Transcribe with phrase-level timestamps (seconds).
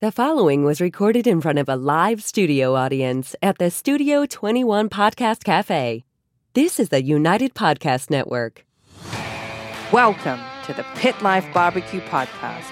[0.00, 4.88] The following was recorded in front of a live studio audience at the Studio 21
[4.88, 6.04] Podcast Cafe.
[6.54, 8.64] This is the United Podcast Network.
[9.92, 12.66] Welcome to the Pit Life Barbecue Podcast.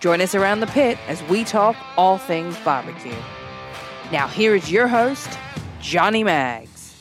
[0.00, 3.14] Join us around the pit as we talk all things barbecue.
[4.10, 5.38] Now, here is your host,
[5.80, 6.94] Johnny Mags.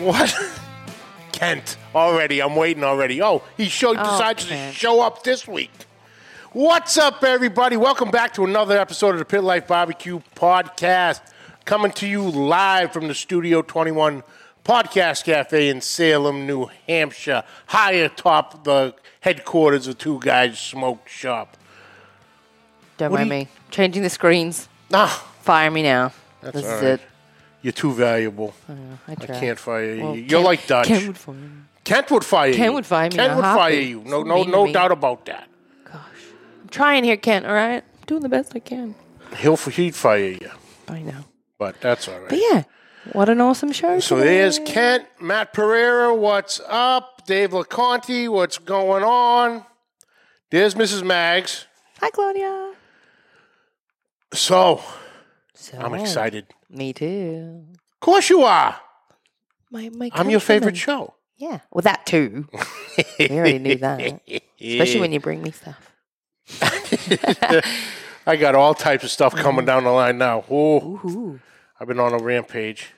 [0.00, 0.34] What?
[1.30, 2.42] Kent, already.
[2.42, 3.22] I'm waiting already.
[3.22, 5.70] Oh, he showed Oh, decided to show up this week.
[6.52, 7.76] What's up, everybody?
[7.76, 11.20] Welcome back to another episode of the Pit Life Barbecue Podcast.
[11.64, 14.22] Coming to you live from the Studio 21
[14.64, 21.56] Podcast Cafe in Salem, New Hampshire, high atop the headquarters of Two Guys Smoke Shop.
[22.96, 23.48] Don't What do mind you- me.
[23.70, 24.68] Changing the screens.
[24.92, 26.12] Ah, Fire me now.
[26.42, 26.90] That's this all is right.
[26.94, 27.00] it.
[27.62, 28.52] you're too valuable.
[29.06, 30.02] I, I can't fire you.
[30.02, 30.86] Well, You're Ken- like Dutch.
[30.88, 31.48] Ken would fire me.
[31.84, 32.54] Kent would fire you.
[32.56, 34.02] Ken would fire me in Ken a would fire you.
[34.04, 34.72] No, no, mean to no me.
[34.72, 35.48] doubt about that.
[36.70, 36.76] Gosh.
[36.76, 37.82] I'm trying here, Kent, all right?
[37.82, 38.94] I'm doing the best I can.
[39.36, 40.50] He'll he'd fire you,
[40.88, 41.24] I know.
[41.58, 42.28] but that's all right.
[42.28, 42.64] But yeah,
[43.12, 44.00] what an awesome show.
[44.00, 44.38] So today.
[44.38, 46.14] there's Kent, Matt Pereira.
[46.14, 47.26] What's up?
[47.26, 48.28] Dave LaConte.
[48.28, 49.64] What's going on?
[50.50, 51.04] There's Mrs.
[51.04, 51.66] Mags.
[52.00, 52.72] Hi, Claudia.
[54.32, 54.80] So
[55.54, 56.46] So, I'm excited.
[56.68, 57.66] Me too.
[57.94, 58.76] Of course you are.
[59.70, 61.06] My, my I'm your favorite countrymen.
[61.06, 61.14] show.
[61.36, 61.60] Yeah.
[61.70, 62.48] Well, that too.
[63.18, 64.22] we already knew that.
[64.60, 65.89] Especially when you bring me stuff.
[68.26, 70.44] I got all types of stuff coming down the line now.
[70.50, 71.40] Oh, Ooh.
[71.78, 72.90] I've been on a rampage.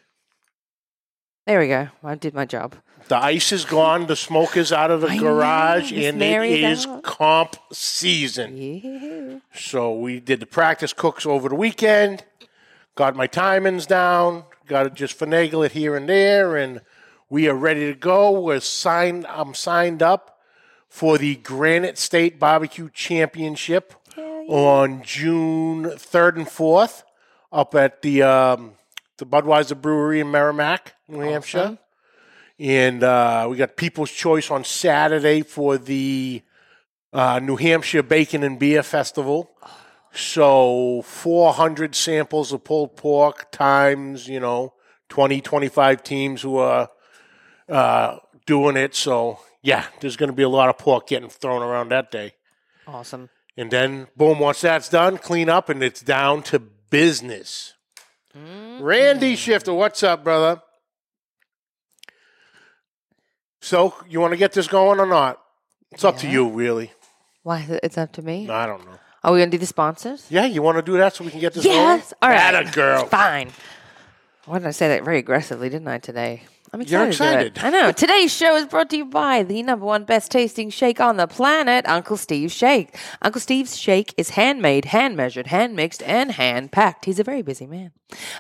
[1.47, 1.89] There we go.
[2.05, 2.77] I did my job.
[3.09, 4.07] The ice is gone.
[4.07, 7.03] The smoke is out of the I know, garage, and it is out.
[7.03, 8.57] comp season.
[8.57, 9.39] Yeah.
[9.55, 12.25] So we did the practice cooks over the weekend,
[12.95, 16.81] got my timings down, got to just finagle it here and there, and
[17.29, 18.41] we are ready to go.
[18.41, 19.27] We're signed.
[19.27, 20.32] I'm signed up
[20.93, 23.95] for the Granite State Barbecue Championship
[24.47, 27.03] on June third and fourth,
[27.51, 28.73] up at the um,
[29.17, 31.79] the Budweiser Brewery in Merrimack, New Hampshire.
[32.59, 36.43] And uh, we got People's Choice on Saturday for the
[37.11, 39.51] uh, New Hampshire Bacon and Beer Festival.
[40.13, 44.75] So 400 samples of pulled pork times, you know,
[45.09, 46.91] 20, 25 teams who are
[47.67, 48.95] uh, doing it.
[48.95, 52.35] So, yeah, there's going to be a lot of pork getting thrown around that day.
[52.87, 53.31] Awesome.
[53.57, 57.75] And then, boom, once that's done, clean up and it's down to business.
[58.37, 58.83] Mm-hmm.
[58.83, 60.63] Randy Shifter, what's up, brother?
[63.61, 65.41] So, you want to get this going or not?
[65.93, 66.91] It's up to you, really.
[67.43, 67.61] Why?
[67.61, 68.49] is it- It's up to me.
[68.49, 68.99] I don't know.
[69.23, 70.27] Are we going to do the sponsors?
[70.31, 72.13] Yeah, you want to do that so we can get this Yes.
[72.13, 72.19] going?
[72.23, 72.55] All right.
[72.55, 73.07] Atta girl.
[73.07, 73.53] Fine.
[74.47, 76.43] Why did I say that very aggressively, didn't I, today?
[76.75, 77.49] I'm You're excited.
[77.49, 77.57] it.
[77.57, 77.77] excited.
[77.77, 77.93] I know.
[77.93, 81.27] Today's show is brought to you by the number one best tasting shake on the
[81.27, 82.97] planet, Uncle Steve's Shake.
[83.21, 87.05] Uncle Steve's Shake is handmade, hand measured, hand mixed, and hand packed.
[87.05, 87.93] He's a very busy man.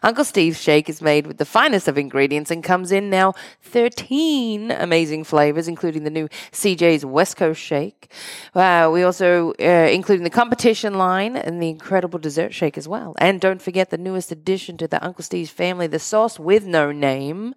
[0.02, 4.70] Uncle Steve's Shake is made with the finest of ingredients and comes in now 13
[4.70, 8.10] amazing flavors, including the new CJ's West Coast Shake.
[8.54, 13.14] Uh, we also, uh, including the competition line and the incredible dessert shake as well.
[13.18, 16.92] And don't forget the newest addition to the Uncle Steve's family, the sauce with no
[16.92, 17.54] name.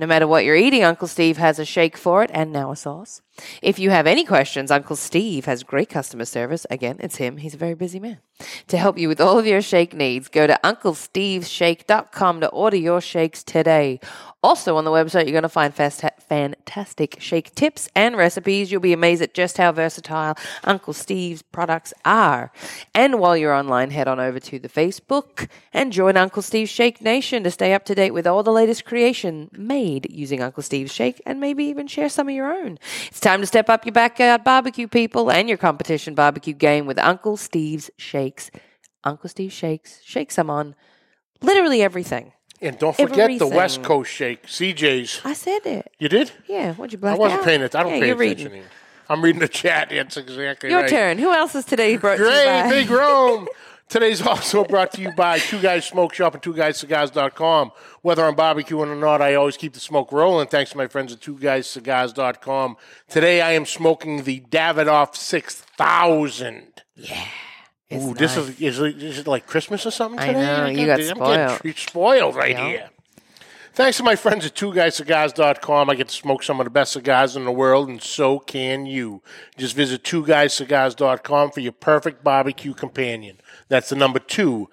[0.00, 2.76] No matter what you're eating, Uncle Steve has a shake for it and now a
[2.76, 3.20] sauce.
[3.60, 6.66] If you have any questions, Uncle Steve has great customer service.
[6.70, 7.36] Again, it's him.
[7.36, 8.16] He's a very busy man.
[8.68, 13.02] To help you with all of your shake needs, go to unclesteveshake.com to order your
[13.02, 14.00] shakes today.
[14.42, 18.72] Also on the website, you're going to find fast- fantastic shake tips and recipes.
[18.72, 20.34] You'll be amazed at just how versatile
[20.64, 22.50] Uncle Steve's products are.
[22.94, 27.02] And while you're online, head on over to the Facebook and join Uncle Steve's Shake
[27.02, 30.92] Nation to stay up to date with all the latest creation made using Uncle Steve's
[30.92, 32.78] Shake and maybe even share some of your own.
[33.08, 36.98] It's time to step up your backyard barbecue, people, and your competition barbecue game with
[36.98, 38.50] Uncle Steve's Shakes.
[39.04, 40.00] Uncle Steve Shakes.
[40.02, 40.74] Shake some on
[41.42, 42.32] literally everything.
[42.62, 45.20] And don't forget the West Coast Shake, CJ's.
[45.24, 45.90] I said it.
[45.98, 46.30] You did?
[46.46, 47.44] Yeah, what'd you black I wasn't out?
[47.46, 47.74] paying it.
[47.74, 48.52] I don't yeah, pay attention.
[48.52, 48.68] reading.
[49.08, 49.88] I'm reading the chat.
[49.90, 50.90] That's exactly Your right.
[50.90, 51.18] turn.
[51.18, 52.70] Who else is today brought to you Great, by?
[52.70, 53.48] Big Rome.
[53.88, 57.72] Today's also brought to you by Two Guys Smoke Shop and Two Guys Cigars.com.
[58.02, 60.46] Whether I'm barbecuing or not, I always keep the smoke rolling.
[60.46, 62.76] Thanks to my friends at Two Guys Cigars.com.
[63.08, 66.82] Today I am smoking the Davidoff 6000.
[67.90, 68.48] It's Ooh, this nice.
[68.48, 70.40] is, is it, is it like Christmas or something I today?
[70.40, 71.62] know, I'm you got getting- I'm spoiled.
[71.62, 72.68] getting spoiled right Yeah.
[72.68, 72.90] here.
[73.72, 77.36] Thanks to my friends at TwoGuysCigars.com, I get to smoke some of the best cigars
[77.36, 79.22] in the world, and so can you.
[79.56, 83.40] Just visit TwoGuysCigars.com for your perfect barbecue companion.
[83.68, 84.68] That's the number two,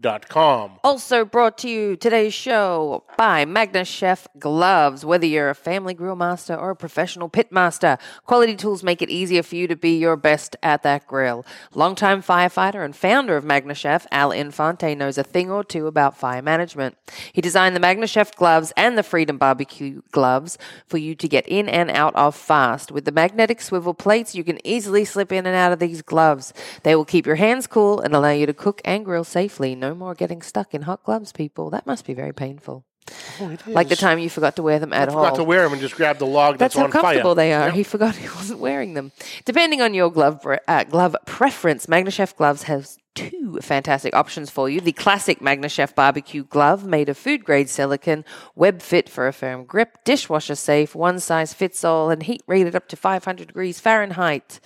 [0.00, 0.80] GuyCigars.com.
[0.84, 5.04] Also brought to you today's show by Magnechef Gloves.
[5.04, 9.10] Whether you're a family grill master or a professional pit master, quality tools make it
[9.10, 11.44] easier for you to be your best at that grill.
[11.74, 16.42] Longtime firefighter and founder of Magnechef, Al Infante, knows a thing or two about fire
[16.42, 16.96] management.
[17.32, 21.68] He designed the Magnechef gloves and the Freedom Barbecue gloves for you to get in
[21.68, 22.92] and out of fast.
[22.92, 26.52] With the magnetic swivel plates, you can easily slip in and out of these gloves.
[26.82, 29.74] They will keep your hands cool and allow you to cook and grill safely.
[29.74, 31.70] No more getting stuck in hot gloves, people.
[31.70, 32.84] That must be very painful.
[33.66, 35.24] Like the time you forgot to wear them at I all.
[35.24, 37.02] forgot to wear them and just grab the log that's, That's how on fire.
[37.02, 37.66] comfortable they are.
[37.68, 37.74] Yep.
[37.74, 39.12] He forgot he wasn't wearing them.
[39.46, 44.68] Depending on your glove bre- uh, glove preference, Magnechef gloves has two fantastic options for
[44.68, 44.80] you.
[44.80, 49.64] The classic Magnechef barbecue glove made of food grade silicone, web fit for a firm
[49.64, 54.60] grip, dishwasher safe, one size fits all, and heat rated up to 500 degrees Fahrenheit.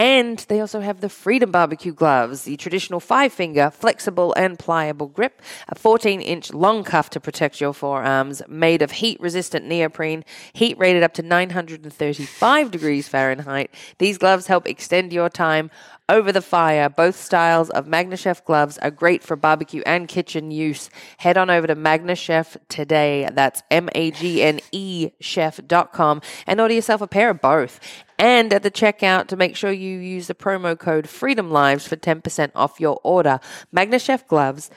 [0.00, 5.08] And they also have the Freedom Barbecue gloves, the traditional five finger, flexible and pliable
[5.08, 10.24] grip, a 14 inch long cuff to protect your forearms, made of heat resistant neoprene,
[10.52, 13.74] heat rated up to 935 degrees Fahrenheit.
[13.98, 15.68] These gloves help extend your time
[16.08, 16.88] over the fire.
[16.88, 20.90] Both styles of Magnechef gloves are great for barbecue and kitchen use.
[21.18, 23.28] Head on over to Magnechef today.
[23.32, 27.80] That's M A G N E chef.com and order yourself a pair of both.
[28.18, 31.94] And at the checkout, to make sure you use the promo code Freedom Lives for
[31.94, 33.38] 10% off your order.
[33.72, 34.70] Magnechef gloves,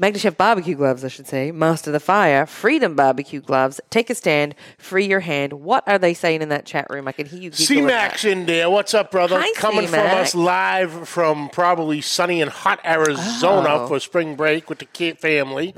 [0.00, 4.54] Magnechef barbecue gloves, I should say, Master the Fire, Freedom barbecue gloves, take a stand,
[4.76, 5.54] free your hand.
[5.54, 7.08] What are they saying in that chat room?
[7.08, 7.66] I can hear you giggling.
[7.66, 8.68] C-Max in there.
[8.68, 9.38] What's up, brother?
[9.40, 10.16] Hi, Coming from C-Mac.
[10.18, 13.86] us live from probably sunny and hot Arizona Oh.
[13.88, 15.74] for spring break with the kid family.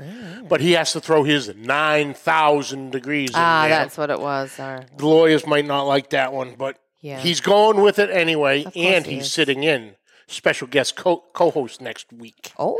[0.49, 3.79] But he has to throw his 9,000 degrees Ah, in there.
[3.79, 4.51] that's what it was.
[4.51, 4.83] Sorry.
[4.97, 7.19] The lawyers might not like that one, but Yeah.
[7.19, 9.31] he's going with it anyway, and he he's is.
[9.31, 9.95] sitting in.
[10.27, 12.51] Special guest co- co-host next week.
[12.59, 12.77] Oh,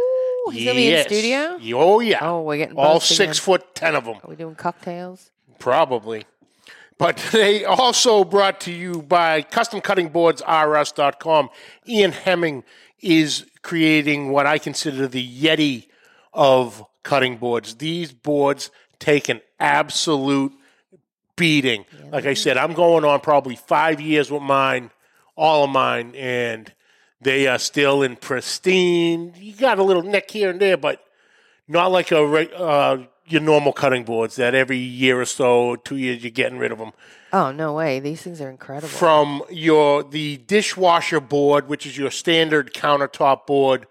[0.50, 1.06] he's going to be in Yes.
[1.08, 1.60] studio?
[1.78, 2.20] Oh, yeah.
[2.22, 3.34] Oh, we're getting All both six together.
[3.60, 4.16] foot ten of them.
[4.24, 5.32] Are we doing cocktails?
[5.60, 6.26] Probably.
[6.98, 11.50] But they also brought to you by CustomCuttingBoardsRS.com.
[11.88, 12.64] Ian Hemming
[13.02, 15.88] is creating what I consider the Yeti
[16.34, 17.76] of cutting boards.
[17.76, 18.70] These boards
[19.00, 20.52] take an absolute
[21.36, 21.86] beating.
[22.12, 24.92] Like I said, I'm going on probably five years with mine,
[25.38, 26.74] all of mine, and
[27.22, 29.34] they are still in pristine.
[29.38, 31.04] You got a little nick here and there, but
[31.68, 32.22] not like a
[32.58, 36.72] uh, your normal cutting boards that every year or so, two years, you're getting rid
[36.72, 36.92] of them.
[37.32, 38.00] Oh, no way.
[38.00, 38.88] These things are incredible.
[38.90, 43.86] From your the dishwasher board, which is your standard countertop board,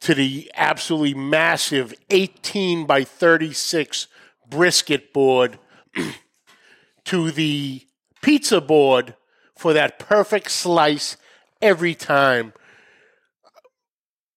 [0.00, 4.08] to the absolutely massive 18 by 36
[4.48, 5.58] brisket board,
[7.04, 7.86] to the
[8.22, 9.14] pizza board
[9.54, 11.16] for that perfect slice
[11.62, 12.52] every time.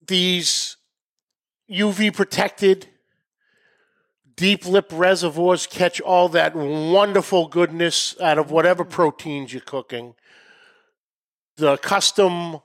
[0.07, 0.77] These
[1.69, 2.87] UV protected
[4.35, 10.15] deep lip reservoirs catch all that wonderful goodness out of whatever proteins you're cooking.
[11.57, 12.59] The custom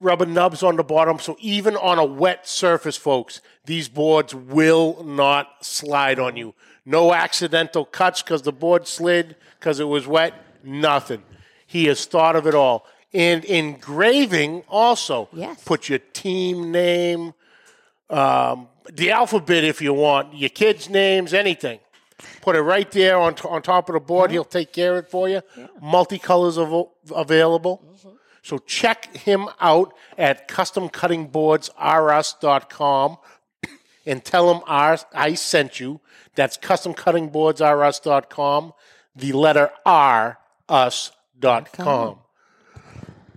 [0.00, 5.02] rubber nubs on the bottom, so even on a wet surface, folks, these boards will
[5.02, 6.54] not slide on you.
[6.84, 10.34] No accidental cuts because the board slid because it was wet.
[10.62, 11.22] Nothing.
[11.66, 12.86] He has thought of it all.
[13.14, 15.28] And engraving also.
[15.32, 15.62] Yes.
[15.64, 17.32] Put your team name,
[18.10, 21.78] um, the alphabet if you want, your kids' names, anything.
[22.40, 24.30] Put it right there on, on top of the board.
[24.30, 25.42] He'll take care of it for you.
[25.82, 27.82] Multicolors av- available.
[28.42, 33.16] So check him out at customcuttingboardsrs.com
[34.06, 36.00] and tell him R- I sent you.
[36.36, 38.72] That's customcuttingboardsrs.com,
[39.16, 42.18] the letter R, us.com.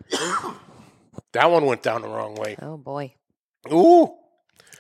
[1.34, 2.56] that one went down the wrong way.
[2.62, 3.14] oh, boy.
[3.72, 4.14] Ooh.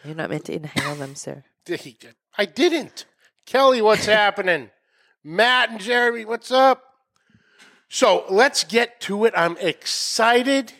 [0.03, 1.43] You're not meant to inhale them, sir.
[2.37, 3.05] I didn't.
[3.45, 4.69] Kelly, what's happening?
[5.23, 6.83] Matt and Jeremy, what's up?
[7.89, 9.33] So let's get to it.
[9.35, 10.73] I'm excited.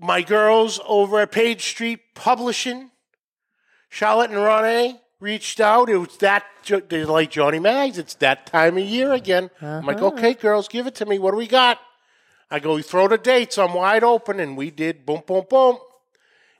[0.00, 2.90] My girls over at Page Street Publishing,
[3.88, 5.90] Charlotte and Ronnie, reached out.
[5.90, 6.44] It was that,
[6.88, 7.98] they're like Johnny Mags.
[7.98, 9.50] It's that time of year again.
[9.60, 10.16] I'm like, uh-huh.
[10.16, 11.18] okay, girls, give it to me.
[11.18, 11.78] What do we got?
[12.52, 13.56] I go, throw the dates.
[13.56, 14.38] I'm wide open.
[14.38, 15.78] And we did boom, boom, boom.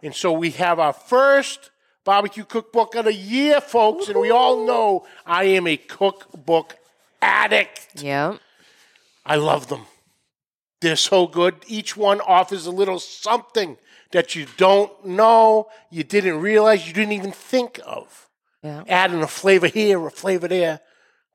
[0.03, 1.71] And so we have our first
[2.05, 4.09] barbecue cookbook of the year, folks.
[4.09, 6.77] And we all know I am a cookbook
[7.21, 8.03] addict.
[8.03, 8.39] Yeah.
[9.27, 9.83] I love them.
[10.81, 11.57] They're so good.
[11.69, 13.77] Each one offers a little something
[14.13, 18.29] that you don't know, you didn't realize, you didn't even think of.
[18.63, 18.85] Yeah.
[18.89, 20.81] Adding a flavor here, a flavor there.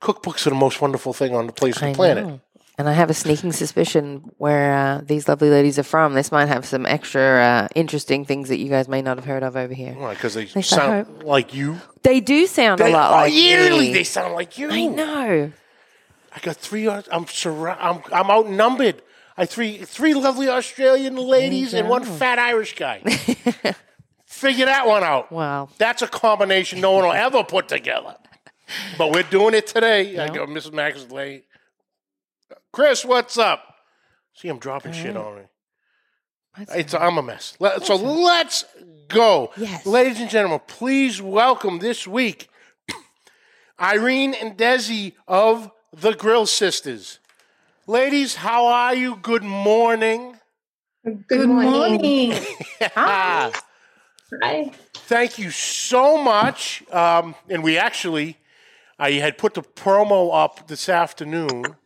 [0.01, 2.25] Cookbooks are the most wonderful thing on the place I the planet.
[2.25, 2.41] know.
[2.79, 6.13] And I have a sneaking suspicion where uh, these lovely ladies are from.
[6.13, 9.41] This might have some extra uh, interesting things that you guys may not have heard
[9.41, 9.95] of over here.
[10.11, 11.77] Because they least I sound like you.
[12.03, 13.93] They do sound a lot like yearly me.
[13.93, 14.69] they sound like you.
[14.69, 15.51] I know.
[16.35, 16.87] I got three.
[16.87, 19.01] Aus- I'm surra- I'm I'm outnumbered.
[19.35, 22.99] I three three lovely Australian ladies and one fat Irish guy.
[24.27, 25.31] Figure that one out.
[25.31, 25.69] Wow.
[25.79, 28.17] That's a combination no one will ever put together.
[28.99, 30.15] But we're doing it today.
[30.19, 30.73] I go, Mrs.
[30.73, 31.45] Mags is late.
[32.71, 33.75] Chris, what's up?
[34.33, 35.41] See, I'm dropping shit on me.
[36.69, 37.55] It's I'm a mess.
[37.59, 38.65] Let- So let's
[39.07, 39.51] go.
[39.57, 39.85] Yes.
[39.85, 42.49] Ladies and gentlemen, please welcome this week
[43.79, 47.19] Irene and Desi of the Grill Sisters.
[47.85, 49.15] Ladies, how are you?
[49.17, 50.37] Good morning.
[51.27, 52.33] Good morning.
[52.97, 53.51] Ah,
[54.43, 54.71] Hi.
[54.93, 56.83] thank you so much.
[56.91, 58.37] Um, and we actually,
[58.99, 61.77] I had put the promo up this afternoon,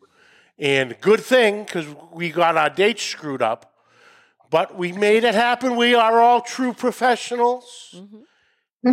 [0.61, 3.73] and good thing because we got our dates screwed up.
[4.51, 5.75] But we made it happen.
[5.75, 7.95] We are all true professionals.
[7.95, 8.17] Mm-hmm.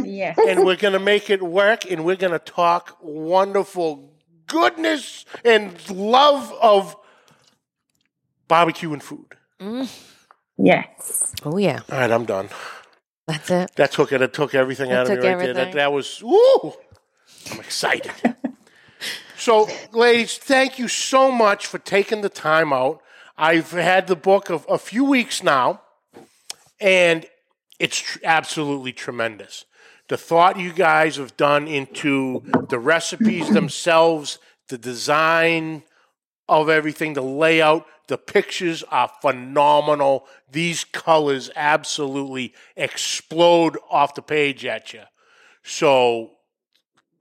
[0.04, 0.38] Yes.
[0.46, 4.12] and we're going to make it work and we're going to talk wonderful
[4.46, 6.94] goodness and love of
[8.48, 9.34] barbecue and food.
[9.58, 9.90] Mm.
[10.58, 11.34] Yes.
[11.42, 11.80] Oh, yeah.
[11.90, 12.50] All right, I'm done.
[13.26, 13.70] That's it.
[13.76, 14.20] That took it.
[14.20, 15.54] It took everything That out of me took right there.
[15.54, 16.74] That, that was, woo!
[17.50, 18.12] I'm excited.
[19.38, 23.00] so, ladies, thank you so much for taking the time out.
[23.36, 25.80] I've had the book of a few weeks now,
[26.80, 27.24] and
[27.78, 29.64] it's tr- absolutely tremendous.
[30.08, 35.84] The thought you guys have done into the recipes themselves, the design
[36.48, 40.26] of everything, the layout, the pictures are phenomenal.
[40.50, 45.02] These colors absolutely explode off the page at you.
[45.62, 46.37] So,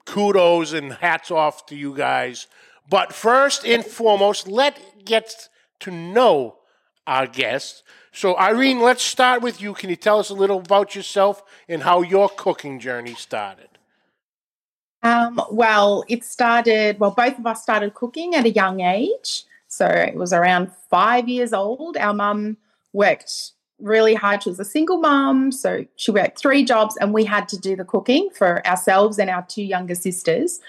[0.08, 2.48] kudos and hats off to you guys.
[2.90, 5.50] But first and foremost, let's get
[5.82, 6.56] to know
[7.06, 7.84] our guests.
[8.12, 9.74] So, Irene, let's start with you.
[9.74, 13.70] Can you tell us a little about yourself and how your cooking journey started?
[15.04, 19.44] Um, well, it started, well, both of us started cooking at a young age.
[19.68, 21.98] So it was around five years old.
[21.98, 22.58] Our mum
[22.94, 24.44] worked really hard.
[24.44, 25.52] She was a single mum.
[25.52, 29.30] So she worked three jobs and we had to do the cooking for ourselves and
[29.30, 30.60] our two younger sisters.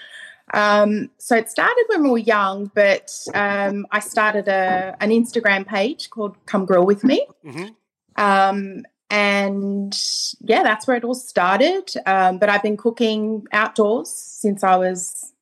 [0.53, 5.65] Um, so it started when we were young, but um, I started a, an Instagram
[5.65, 7.25] page called Come Grill With Me.
[7.45, 7.75] Mhm.
[8.15, 9.97] Um, and
[10.41, 11.91] yeah, that's where it all started.
[12.05, 15.33] Um, but I've been cooking outdoors since I was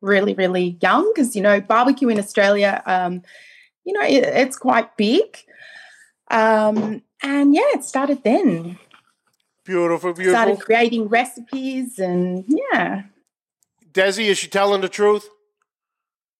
[0.00, 3.22] really, really young because, you know, barbecue in Australia, um,
[3.84, 5.38] you know, it, it's quite big.
[6.30, 8.78] Um, and yeah, it started then.
[9.64, 10.32] Beautiful, beautiful.
[10.34, 13.02] Started creating recipes and yeah.
[13.92, 15.28] Desi, is she telling the truth?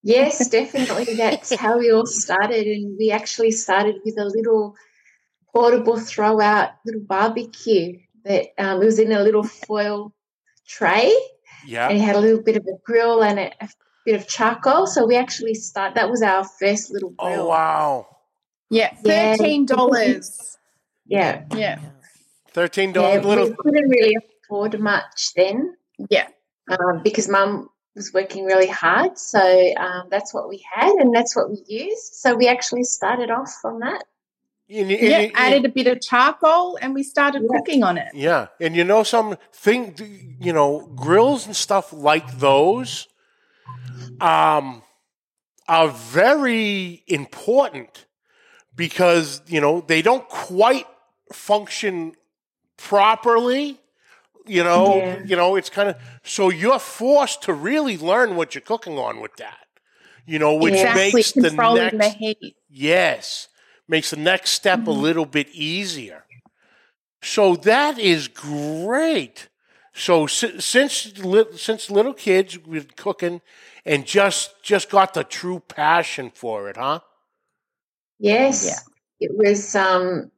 [0.01, 1.15] Yes, definitely.
[1.15, 2.67] That's how we all started.
[2.67, 4.75] And we actually started with a little
[5.53, 10.13] portable throw out little barbecue that um, it was in a little foil
[10.67, 11.13] tray
[11.65, 11.87] Yeah.
[11.89, 13.69] and it had a little bit of a grill and a, a
[14.05, 14.87] bit of charcoal.
[14.87, 17.41] So we actually start that was our first little grill.
[17.41, 18.07] Oh, wow.
[18.69, 19.37] Yeah, Yeah.
[19.37, 20.57] $13.
[21.05, 21.43] Yeah.
[21.55, 21.79] yeah.
[22.53, 23.49] $13 yeah little.
[23.49, 25.75] we couldn't really afford much then
[26.09, 26.27] Yeah.
[26.69, 29.17] um, because mum was working really hard.
[29.17, 29.39] So
[29.77, 32.13] um, that's what we had and that's what we used.
[32.15, 34.03] So we actually started off on that.
[34.69, 37.57] And, and- Yeah, and- added a bit of charcoal and we started Yeah.
[37.57, 38.07] cooking on it.
[38.13, 43.07] Yeah, and you know some thing, you know, grills and stuff like those,
[44.21, 44.81] um,
[45.67, 48.05] are very important
[48.75, 50.87] because you know they don't quite
[51.33, 52.13] function
[52.77, 53.79] properly.
[54.45, 55.23] You know, Yeah.
[55.25, 59.21] you know, it's kind of so you're forced to really learn what you're cooking on
[59.21, 59.67] with that.
[60.25, 62.55] You know, which exactly, makes the next the heat.
[62.69, 63.47] Yes,
[63.87, 66.25] makes the next step a little bit easier.
[67.21, 69.49] So that is great.
[69.93, 73.41] So since since little kids we've been cooking
[73.85, 76.99] and just just got the true passion for it, huh?
[78.19, 78.65] Yes.
[78.65, 79.27] Yeah.
[79.29, 80.31] It was um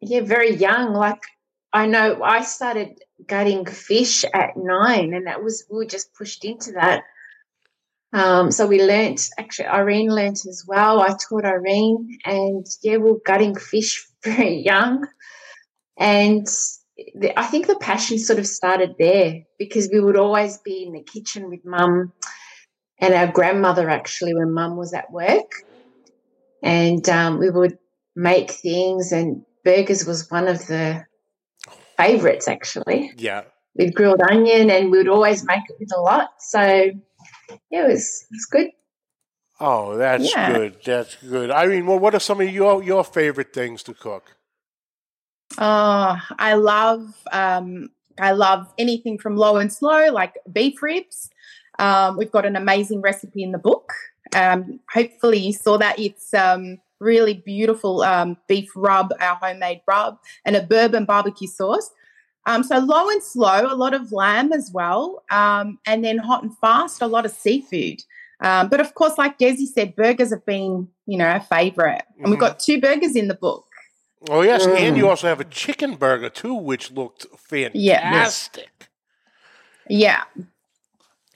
[0.00, 0.92] yeah, very young.
[0.92, 1.20] Like
[1.72, 6.44] I know I started gutting fish at nine and that was we were just pushed
[6.44, 7.02] into that.
[8.12, 11.00] Um so we learnt actually Irene learnt as well.
[11.00, 15.06] I taught Irene and yeah, we are gutting fish very young.
[15.98, 16.46] And
[17.36, 21.02] I think the passion sort of started there because we would always be in the
[21.02, 22.12] kitchen with mum
[22.98, 25.50] and our grandmother actually when mum was at work
[26.62, 27.78] and um, we would
[28.14, 31.04] make things and burgers was one of the
[31.98, 33.42] favorites actually Yeah.
[33.74, 36.60] with grilled onion and we would always make it with a lot so
[37.70, 38.70] yeah it was it's good
[39.58, 40.46] Oh, that's Yeah.
[40.52, 40.76] good.
[40.84, 41.50] That's good.
[41.50, 44.36] Irene, well, what are some of your your favorite things to cook?
[45.58, 46.18] Oh,
[46.50, 47.00] I love
[47.32, 47.88] um,
[48.20, 51.30] I love anything from low and slow, like beef ribs.
[51.78, 53.92] Um, we've got an amazing recipe in the book.
[54.34, 55.98] Um, hopefully, you saw that.
[55.98, 61.90] It's um, really beautiful um, beef rub, our homemade rub, and a bourbon barbecue sauce.
[62.46, 66.42] Um, so low and slow, a lot of lamb as well, um, and then hot
[66.44, 68.00] and fast, a lot of seafood.
[68.40, 72.30] Um, but of course, like Desi said, burgers have been, you know, a favorite, and
[72.30, 72.40] we've Mhm.
[72.40, 73.64] got two burgers in the book.
[74.28, 74.98] Oh yes, and Mm.
[74.98, 78.88] you also have a chicken burger too, which looked fantastic.
[79.88, 80.24] Yeah.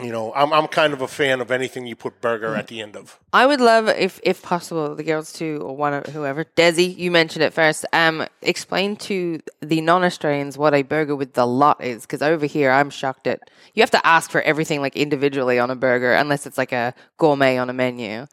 [0.03, 2.81] You know, I'm I'm kind of a fan of anything you put burger at the
[2.81, 3.19] end of.
[3.33, 6.45] I would love if, if possible, the girls too, or one of whoever.
[6.45, 7.85] Desi, you mentioned it first.
[7.93, 12.71] Um, explain to the non-Australians what a burger with the lot is, because over here
[12.71, 13.51] I'm shocked at.
[13.75, 16.95] You have to ask for everything like individually on a burger, unless it's like a
[17.19, 18.27] gourmet on a menu.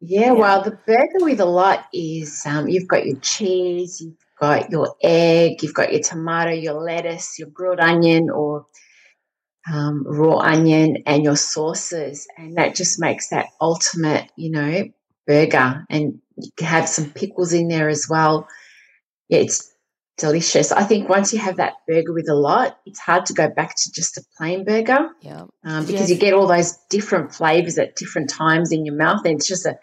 [0.00, 4.70] Yeah, well, the burger with a lot is um, you've got your cheese, you've got
[4.70, 8.66] your egg, you've got your tomato, your lettuce, your grilled onion or
[9.72, 14.84] um, raw onion, and your sauces, and that just makes that ultimate, you know,
[15.26, 15.84] burger.
[15.90, 18.46] And you can have some pickles in there as well.
[19.28, 19.72] Yeah, it's
[20.18, 20.72] delicious.
[20.72, 23.74] I think once you have that burger with a lot, it's hard to go back
[23.76, 25.44] to just a plain burger Yeah.
[25.64, 26.10] um, because Yes.
[26.10, 29.66] you get all those different flavors at different times in your mouth, and it's just
[29.66, 29.78] a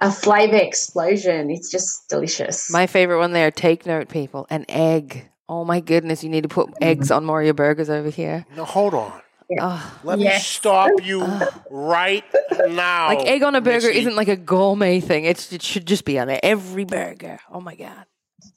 [0.00, 1.48] a flavor explosion.
[1.48, 2.72] It's just delicious.
[2.72, 3.52] My favorite one there.
[3.52, 4.48] Take note, people.
[4.50, 5.28] An egg.
[5.52, 6.24] Oh my goodness!
[6.24, 7.16] You need to put eggs mm-hmm.
[7.16, 8.46] on more of your burgers over here.
[8.56, 9.12] No, hold on.
[9.60, 11.22] Oh, Let me stop you
[11.70, 12.24] right
[12.68, 13.08] now.
[13.08, 13.98] like egg on a burger Missy.
[13.98, 15.26] isn't like a gourmet thing.
[15.26, 17.38] It's, it should just be on every burger.
[17.50, 18.06] Oh my god.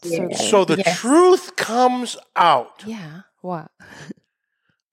[0.03, 0.37] So Yeah.
[0.37, 0.97] So the Yes.
[1.01, 2.81] truth comes out.
[2.85, 3.23] yeah.
[3.41, 3.71] What?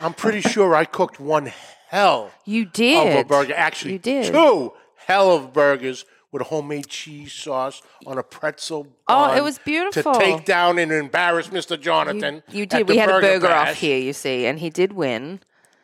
[0.01, 1.53] I'm pretty sure I cooked one
[1.89, 3.13] hell You did.
[3.13, 3.55] of a burger.
[3.55, 4.33] Actually, You did.
[4.33, 4.73] two
[5.07, 8.89] hell of burgers with a homemade cheese sauce on a pretzel.
[9.07, 10.15] Oh, it was beautiful.
[10.15, 11.79] To take down and embarrass Mr.
[11.79, 12.43] Jonathan.
[12.51, 12.89] You at did.
[12.89, 15.41] We had a burger off here, you see, and he did win.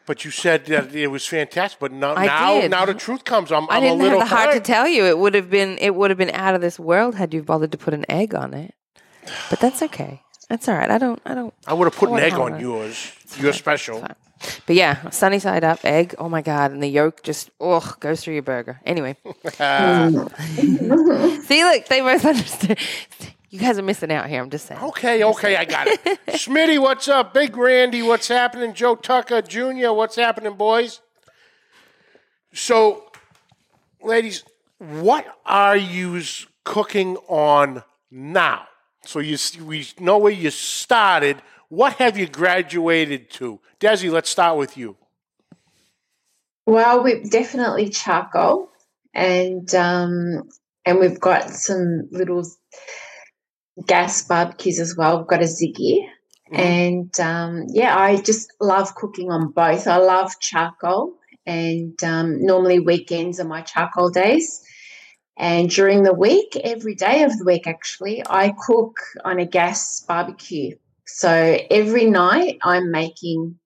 [0.07, 1.79] But you said that it was fantastic.
[1.79, 2.71] But now, now, did.
[2.71, 3.53] now the truth comes.
[3.53, 5.05] I'm, I a little have the heart to tell you.
[5.05, 5.77] It would have been.
[5.79, 8.35] It would have been out of this world had you bothered to put an egg
[8.35, 8.75] on it.
[9.51, 10.23] But that's okay.
[10.49, 10.91] That's all right.
[10.91, 11.21] I don't.
[11.25, 11.55] I don't.
[11.67, 13.13] I would have put an egg on have yours.
[13.39, 14.07] You're special.
[14.67, 16.15] But yeah, sunny side up egg.
[16.19, 16.71] Oh my god!
[16.71, 18.81] And the yolk just oh goes through your burger.
[18.85, 19.69] Anyway, see,
[21.65, 22.79] look, they both understand.
[23.51, 24.43] You guys are missing out here.
[24.43, 24.81] I'm just saying.
[24.81, 26.05] Okay, okay, I got it.
[26.29, 27.33] Smitty, what's up?
[27.33, 28.75] Big Randy, what's happening?
[28.75, 31.01] Joe Tucker Jr., what's happening, boys?
[32.53, 33.11] So,
[34.03, 34.45] ladies,
[34.79, 36.21] what are you
[36.65, 38.69] cooking on now?
[39.05, 41.43] So you we know where you started.
[41.69, 43.61] What have you graduated to?
[43.81, 44.97] Desi, let's start with you.
[46.67, 48.71] well, we've definitely charcoal,
[49.15, 50.49] and um,
[50.85, 52.45] and we've got some little
[53.87, 55.19] gas barbecues as well.
[55.19, 56.09] We've got a Ziggy.
[56.53, 56.59] Mhm.
[56.59, 59.87] And um, yeah, I just love cooking on both.
[59.87, 61.15] I love charcoal,
[61.47, 64.63] and um, normally weekends are my charcoal days.
[65.39, 70.05] And during the week, every day of the week, actually, I cook on a gas
[70.07, 70.77] barbecue.
[71.07, 71.31] So
[71.71, 73.59] every night, I'm making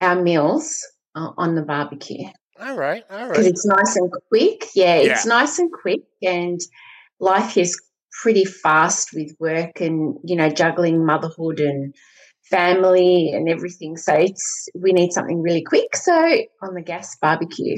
[0.00, 2.28] our meals uh, on the barbecue
[2.60, 3.28] All right, all right.
[3.28, 4.66] because it's nice and quick.
[4.74, 6.58] Yeah, it's nice and quick, and
[7.20, 7.80] life is
[8.22, 11.94] pretty fast with work and you know juggling motherhood and
[12.50, 13.96] family and everything.
[13.96, 15.96] So it's we need something really quick.
[15.96, 16.14] So
[16.62, 17.76] on the gas barbecue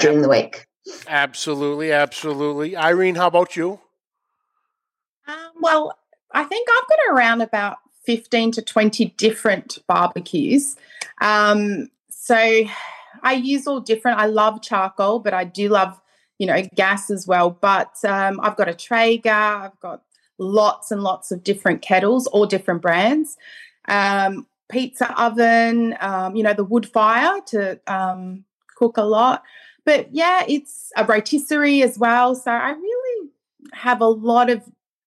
[0.00, 0.66] during the week.
[1.06, 2.76] Absolutely, absolutely.
[2.76, 3.80] Irene, how about you?
[5.26, 5.96] Um, well,
[6.32, 10.76] I think I've got around about 15 to 20 different barbecues.
[11.20, 12.36] Um, so
[13.22, 14.18] I use all different.
[14.18, 16.00] I love charcoal, but I do love,
[16.38, 17.50] you know, gas as well.
[17.50, 20.02] But um, I've got a Traeger, I've got
[20.38, 23.36] lots and lots of different kettles, all different brands.
[23.88, 28.44] Um, pizza oven, um, you know, the wood fire to um,
[28.76, 29.42] cook a lot.
[29.84, 32.34] But yeah, it's a rotisserie as well.
[32.34, 33.30] So I really
[33.72, 34.62] have a lot of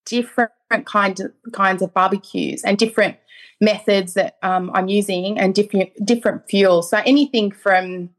[0.06, 0.52] different
[0.86, 3.18] kinds of kinds of barbecues and different
[3.62, 6.90] methods that um, I'm using and different different fuels.
[6.90, 8.10] So anything from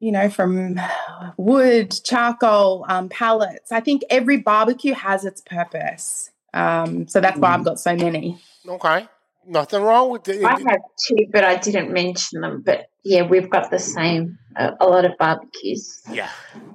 [0.00, 0.80] you know from
[1.36, 3.72] wood, charcoal, um, pallets.
[3.72, 6.30] I think every barbecue has its purpose.
[6.52, 8.38] Um, so that's why I've got so many.
[8.66, 9.06] Okay.
[9.46, 10.44] Nothing wrong with it.
[10.44, 12.62] I have two, but I didn't mention them.
[12.64, 16.02] But yeah, we've got the same a, a lot of barbecues.
[16.10, 16.30] Yeah.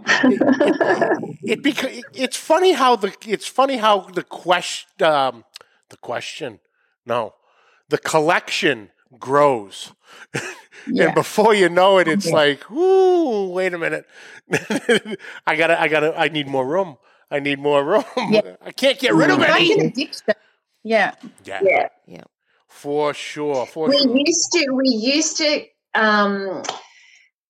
[0.06, 5.44] it because it's funny how the it's funny how the question um,
[5.90, 6.60] the question
[7.06, 7.34] no
[7.90, 9.92] the collection grows.
[10.88, 11.06] Yeah.
[11.06, 14.08] And before you know it, it's like, ooh, wait a minute.
[15.46, 16.98] I gotta, I gotta, I need more room.
[17.30, 18.04] I need more room.
[18.32, 18.56] Yeah.
[18.66, 19.50] I can't get rid of it.
[19.50, 19.74] like any.
[19.74, 20.34] an addiction.
[20.84, 21.14] Yeah.
[21.44, 22.24] Yeah, Yeah.
[22.72, 23.66] For sure.
[23.68, 24.18] For We sure.
[24.18, 26.64] used to we used to um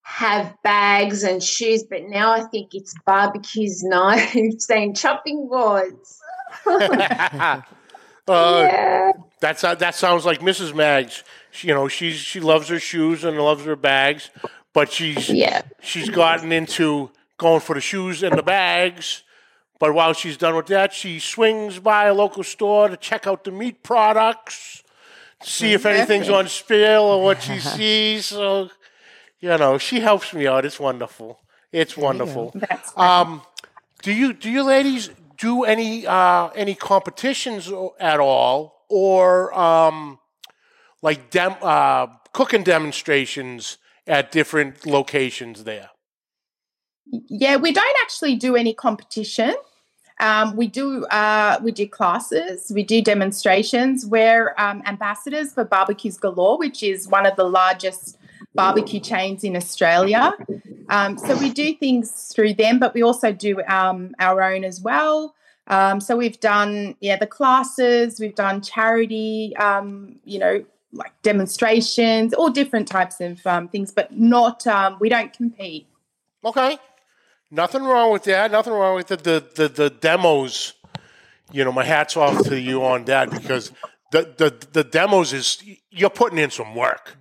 [0.03, 6.19] have bags and shoes, but now I think it's barbecues, knives, and chopping boards.
[6.67, 7.61] uh,
[8.27, 9.11] yeah.
[9.39, 10.75] That's uh, that sounds like Mrs.
[10.75, 11.23] Mags.
[11.51, 14.29] She, you know, she's she loves her shoes and loves her bags,
[14.73, 15.61] but she's Yeah.
[15.81, 19.23] she's gotten into going for the shoes and the bags.
[19.79, 23.43] But while she's done with that, she swings by a local store to check out
[23.43, 24.83] the meat products,
[25.43, 28.27] see if anything's on sale or what she sees.
[28.27, 28.69] So,
[29.39, 30.65] you know, she helps me out.
[30.65, 31.39] It's wonderful.
[31.71, 32.53] It's wonderful.
[32.97, 33.41] Um,
[34.01, 40.19] do you do you ladies do any uh, any competitions at all, or um,
[41.01, 43.77] like dem- uh, cooking demonstrations
[44.07, 45.89] at different locations there?
[47.05, 49.53] Yeah, we don't actually do any competition.
[50.21, 54.05] Um, we do uh, we do classes, we do demonstrations.
[54.05, 58.17] We're um, ambassadors for Barbecues Galore, which is one of the largest
[58.53, 60.33] barbecue chains in Australia.
[60.89, 64.79] Um, so we do things through them, but we also do um, our own as
[64.79, 65.33] well.
[65.67, 72.33] Um, so we've done yeah the classes, we've done charity, um, you know, like demonstrations,
[72.35, 74.67] all different types of things, but not
[74.99, 75.87] we don't compete.
[76.45, 76.77] Okay,
[77.51, 78.51] nothing wrong with that.
[78.51, 80.73] Nothing wrong with the the the, the demos.
[81.51, 83.71] You know, my hats off to you on that because
[84.11, 87.17] the the the demos is you're putting in some work.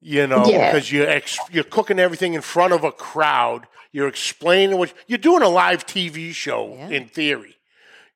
[0.00, 0.72] You know, Yeah.
[0.72, 3.66] because you're ex, you're cooking everything in front of a crowd.
[3.92, 6.88] You're explaining what you're doing a live TV show Yeah.
[6.88, 7.56] in theory.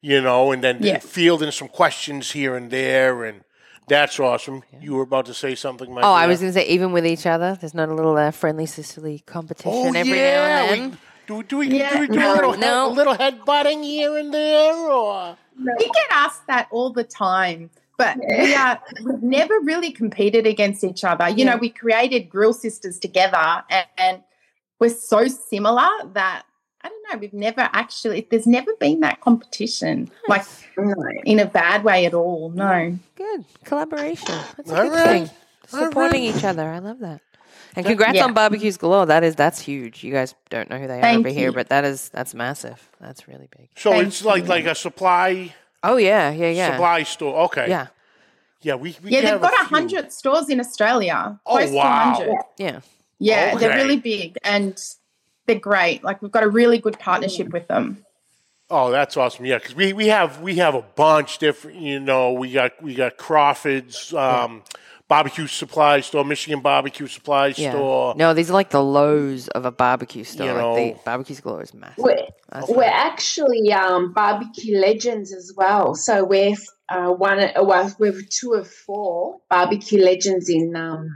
[0.00, 0.98] You know, and then Yeah.
[0.98, 3.42] fielding some questions here and there, and
[3.88, 4.62] that's awesome.
[4.80, 6.04] You were about to say something, Mike.
[6.04, 8.30] Oh, I was going to say, even with each other, there's not a little uh,
[8.32, 10.98] friendly sisterly competition Oh every yeah, now and we- then.
[11.26, 11.92] Do, do we Yeah.
[11.94, 12.66] do we do No, a little no.
[12.66, 17.04] head, a little head butting here and there, or We get asked that all the
[17.04, 21.28] time, but we are we've never really competed against each other.
[21.28, 24.22] You know, we created Grill Sisters together, and, and
[24.78, 26.42] we're so similar that
[26.82, 27.18] I don't know.
[27.18, 28.26] We've never actually.
[28.30, 30.44] There's never been that competition, like
[31.24, 32.50] in a bad way at all.
[32.50, 32.96] No.
[33.16, 34.38] Good collaboration.
[34.56, 35.28] That's a All good right.
[35.28, 35.30] thing.
[35.66, 36.36] Supporting right.
[36.36, 36.68] each other.
[36.70, 37.20] I love that.
[37.76, 38.24] And congrats Yeah.
[38.24, 39.06] on barbecues galore.
[39.06, 40.02] That is that's huge.
[40.02, 42.88] You guys don't know who they are Thank over here, but that is that's massive.
[43.00, 43.68] That's really big.
[43.76, 44.48] so Thank it's like you.
[44.48, 47.44] like a supply Oh yeah, yeah, yeah, supply store.
[47.44, 47.88] Okay, yeah,
[48.62, 48.74] yeah.
[48.74, 51.38] We, we Yeah, they've got a a hundred stores in Australia.
[51.46, 52.10] Oh, close to wow.
[52.18, 52.36] 100.
[52.58, 52.80] yeah.
[53.18, 53.58] Yeah, Okay.
[53.68, 54.78] they're really big and
[55.46, 56.02] they're great.
[56.02, 58.04] Like we've got a really good partnership with them.
[58.68, 59.44] Oh, that's awesome.
[59.46, 61.78] Yeah, because we, we have we have a bunch different.
[61.80, 64.62] You know, we got we got Crawford's um,
[65.08, 67.70] barbecue supply store, Michigan barbecue supply Yeah.
[67.70, 68.14] store.
[68.16, 70.46] No, these are like the lows of a barbecue store.
[70.46, 70.74] You like know.
[70.76, 71.98] the barbecues galore is massive.
[72.04, 72.26] We're,
[72.68, 75.94] we're actually um, barbecue legends as well.
[75.94, 76.56] So we're
[76.88, 81.08] uh, one, uh, well, we're two of four barbecue legends in um,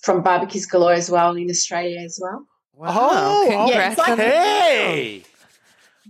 [0.00, 2.46] from Barbecues Galore as well in Australia as well.
[2.74, 2.88] Wow.
[2.92, 5.22] Oh, congrats it's like- Hey,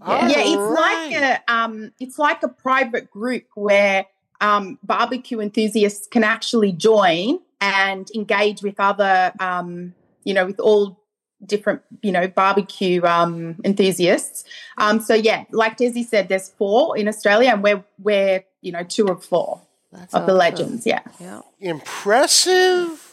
[0.07, 0.29] Yeah.
[0.29, 1.11] yeah, it's Alright.
[1.13, 4.05] like a um, it's like a private group where
[4.41, 11.01] um, barbecue enthusiasts can actually join and engage with other, um, you know, with all
[11.45, 14.45] different, you know, barbecue um, enthusiasts.
[14.77, 18.85] Um, so yeah, like Desi said, there's four in Australia, and we're we're you know
[18.85, 20.87] two of four That's of the legends.
[20.87, 21.41] Yeah, Yeah.
[21.61, 23.08] impressive.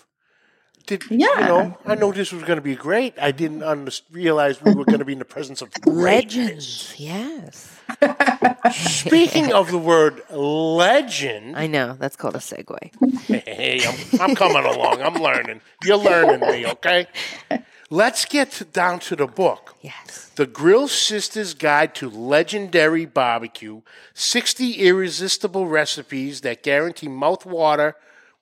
[0.86, 1.78] Did you know?
[1.86, 3.18] I know this was going to be great.
[3.20, 5.70] I didn't under- realize we were going to be in the presence of.
[5.86, 6.94] Legends.
[6.98, 7.72] Yes.
[8.74, 11.96] Speaking of the word legend, I know.
[12.00, 12.78] That's called a segue.
[13.28, 15.02] Hey, I'm, I'm coming along.
[15.02, 15.62] I'm learning.
[15.84, 17.08] You're learning me, okay?
[17.92, 19.76] Let's get to, down to the book.
[19.82, 20.32] Yes.
[20.36, 23.82] The Grill Sisters Guide to Legendary Barbecue
[24.16, 27.96] 60 Irresistible Recipes That Guarantee Mouth-water,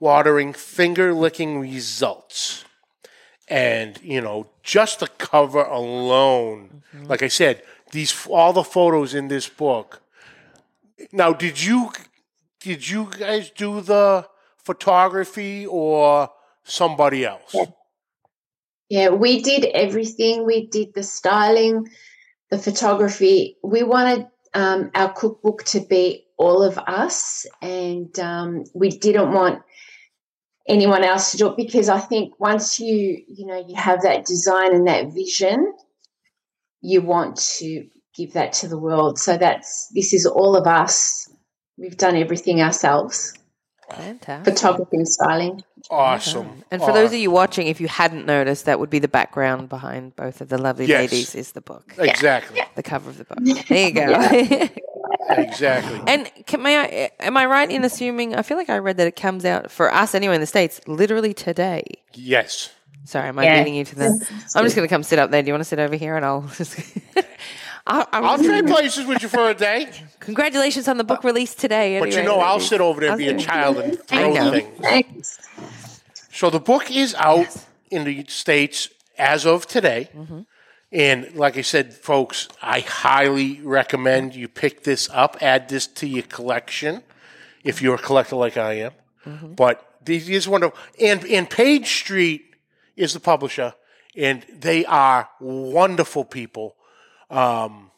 [0.04, 2.66] Watering, Finger Licking Results.
[3.48, 7.64] And, you know, just the cover alone, like I said,
[7.94, 10.02] these all the photos in this book.
[11.14, 11.92] Now, did you
[12.60, 16.30] did you guys do the photography or
[16.66, 17.56] somebody else?
[18.90, 20.46] Yeah, we did everything.
[20.46, 21.88] We did the styling,
[22.50, 23.56] the photography.
[23.64, 29.64] We wanted um, our cookbook to be all of us, and um, we didn't want
[30.68, 34.26] anyone else to do it because I think once you you know you have that
[34.26, 35.74] design and that vision,
[36.82, 39.20] you want to give that to the world.
[39.20, 41.30] So that's this is all of us.
[41.78, 43.34] We've done everything ourselves.
[43.90, 44.54] Fantastic.
[44.54, 45.64] photography and styling.
[45.92, 46.64] Awesome.
[46.72, 49.70] And for those of you watching, if you hadn't noticed, that would be the background
[49.70, 51.12] behind both of the lovely Yes.
[51.12, 53.40] ladies is the book, exactly, the cover of the book.
[53.68, 54.70] There you go.
[55.30, 56.02] exactly.
[56.08, 58.36] and can, may I, am I right in assuming?
[58.36, 60.82] I feel like I read that it comes out for us anyway in the states
[60.88, 61.84] literally today.
[62.14, 62.70] Yes.
[63.06, 63.60] Sorry, am I Yeah.
[63.60, 64.06] beating you to the?
[64.56, 65.42] I'm just going to come sit up there.
[65.42, 66.16] Do you want to sit over here?
[66.16, 66.80] And I'll just.
[67.86, 69.90] I'll, I'll, I'll trade places with you for a day,
[70.22, 72.00] Congratulations on the book release today.
[72.00, 74.52] but you know I'll sit over there and be a child and I throw know.
[74.52, 74.80] things.
[74.80, 75.40] Thanks.
[76.32, 77.54] So the book is out
[77.92, 80.42] in the states as of today, Mm-hmm.
[80.94, 86.08] And like I said, folks, I highly recommend you pick this up, add this to
[86.08, 87.02] your collection
[87.64, 88.92] if you're a collector like I am.
[89.26, 89.54] Mm-hmm.
[89.54, 92.56] But these is wonderful, and and Page Street
[92.96, 93.74] is the publisher,
[94.16, 96.76] and they are wonderful people.
[97.30, 97.90] Um,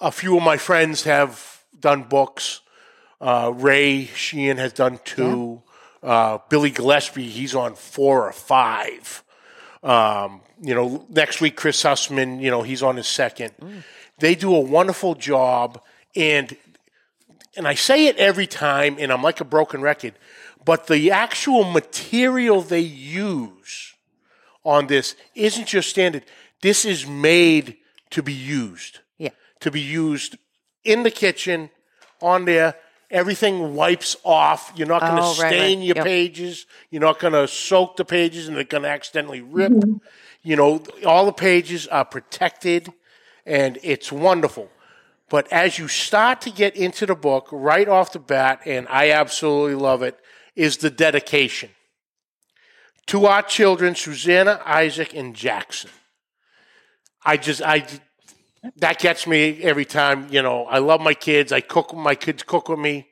[0.00, 2.60] a few of my friends have done books.
[3.20, 5.62] Uh, Ray Sheehan has done two.
[6.02, 9.24] Uh, Billy Gillespie, he's on four or five.
[9.82, 13.52] Um, you know, next week, Chris Sussman, you know, he's on his second.
[14.18, 15.80] They do a wonderful job.
[16.16, 16.56] And,
[17.56, 20.14] and I say it every time, and I'm like a broken record,
[20.64, 23.94] but the actual material they use
[24.64, 26.24] on this isn't just standard.
[26.60, 27.76] This is made
[28.10, 29.30] to be used Yeah.
[29.60, 30.36] to be used
[30.84, 31.70] in the kitchen,
[32.20, 32.74] on there.
[33.10, 34.72] Everything wipes off.
[34.76, 35.86] You're not going to Oh, stain right.
[35.86, 36.04] your Yep.
[36.04, 36.66] pages.
[36.90, 39.72] You're not going to soak the pages and they're going to accidentally rip.
[39.72, 39.96] Mm-hmm.
[40.42, 42.92] You know, all the pages are protected
[43.46, 44.70] and it's wonderful.
[45.30, 49.10] But as you start to get into the book right off the bat, and I
[49.10, 50.18] absolutely love it,
[50.54, 51.70] is the dedication
[53.06, 55.90] to our children, Susanna, Isaac, and Jackson.
[57.24, 57.86] I just, I,
[58.76, 60.28] that gets me every time.
[60.30, 61.52] You know, I love my kids.
[61.52, 61.94] I cook.
[61.94, 63.08] My kids cook with me.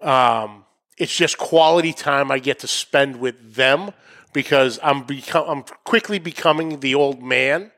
[0.00, 0.64] Um,
[0.98, 3.92] it's just quality time I get to spend with them
[4.32, 7.72] because I'm become I'm quickly becoming the old man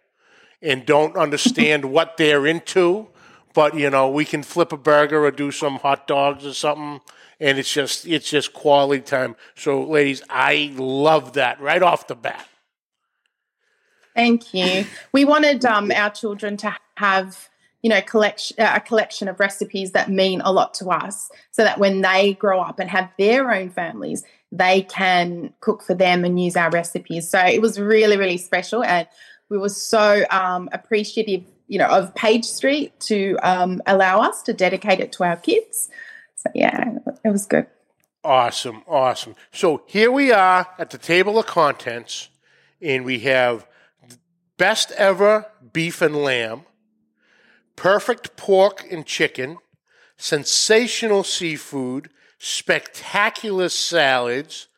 [0.60, 3.08] and don't understand what they're into.
[3.54, 7.00] But you know, we can flip a burger or do some hot dogs or something,
[7.40, 9.36] and it's just it's just quality time.
[9.56, 12.46] So, ladies, I love that right off the bat.
[14.18, 14.84] Thank you.
[15.12, 17.48] We wanted um, our children to have,
[17.82, 21.78] you know, collection a collection of recipes that mean a lot to us, so that
[21.78, 26.42] when they grow up and have their own families, they can cook for them and
[26.42, 27.30] use our recipes.
[27.30, 29.06] So it was really, really special, and
[29.50, 34.52] we were so um, appreciative, you know, of Page Street to um, allow us to
[34.52, 35.88] dedicate it to our kids.
[36.34, 37.68] So yeah, it was good.
[38.24, 39.36] Awesome, awesome.
[39.52, 42.30] So here we are at the table of contents,
[42.82, 43.64] and we have
[44.58, 46.62] best ever beef and lamb,
[47.76, 49.56] perfect pork and chicken,
[50.16, 54.68] sensational seafood, spectacular salads,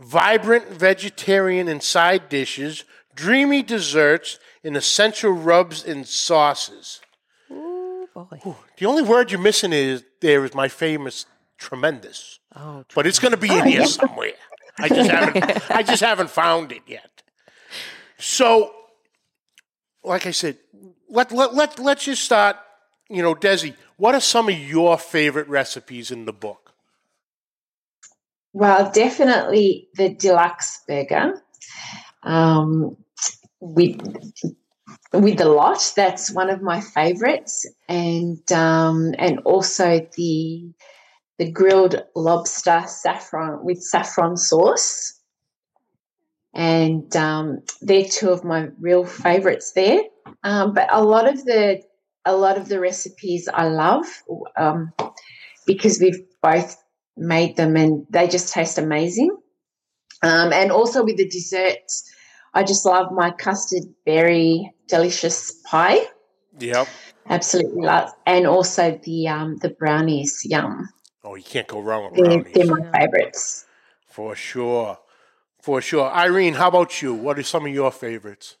[0.00, 7.00] vibrant vegetarian and side dishes, dreamy desserts, and essential rubs and sauces.
[7.50, 8.56] Ooh, boy.
[8.76, 13.32] The only word you're missing is there is my famous tremendous Oh, but it's going
[13.32, 14.32] to be in here somewhere.
[14.78, 15.70] I just haven't.
[15.70, 17.22] I just haven't found it yet.
[18.18, 18.74] So,
[20.04, 20.58] like I said,
[21.08, 22.56] let let let let's just start.
[23.10, 26.74] You know, Desi, what are some of your favorite recipes in the book?
[28.52, 31.42] Well, definitely the deluxe burger
[32.22, 32.96] um,
[33.60, 34.00] with
[35.12, 35.92] with the lot.
[35.96, 40.70] That's one of my favorites, and um, and also the
[41.38, 45.17] the grilled lobster saffron with saffron sauce.
[46.54, 50.00] And um, they're two of my real favorites there.
[50.42, 51.82] Um, but a lot of the
[52.24, 54.04] a lot of the recipes I love
[54.56, 54.92] um,
[55.66, 56.76] because we've both
[57.16, 59.30] made them and they just taste amazing.
[60.22, 62.10] Um, and also with the desserts,
[62.54, 66.06] I just love my custard berry delicious pie.
[66.58, 66.88] Yep.
[67.30, 70.40] Absolutely love, and also the um, the brownies.
[70.44, 70.88] Yum,
[71.22, 73.66] Oh, you can't go wrong with they're, brownies they're my favorites.
[74.06, 74.98] for sure,
[75.68, 76.10] for sure.
[76.10, 77.12] Irene, how about you?
[77.12, 78.56] What are some of your favorites?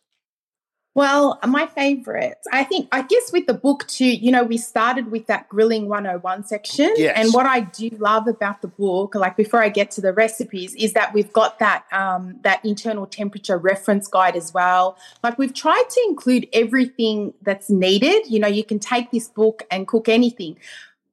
[0.94, 5.10] Well, my favorites, I think, I guess with the book too, you know, we started
[5.10, 6.92] with that grilling 101 section.
[6.98, 7.14] Yes.
[7.16, 10.74] And what I do love about the book, like before I get to the recipes,
[10.74, 14.98] is that we've got that um, that internal temperature reference guide as well.
[15.22, 18.26] Like we've tried to include everything that's needed.
[18.26, 20.58] You know, you can take this book and cook anything.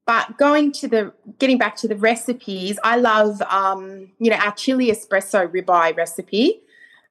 [0.06, 4.54] But going to the getting back to the recipes, I love um, you know, our
[4.54, 6.62] chili espresso ribeye recipe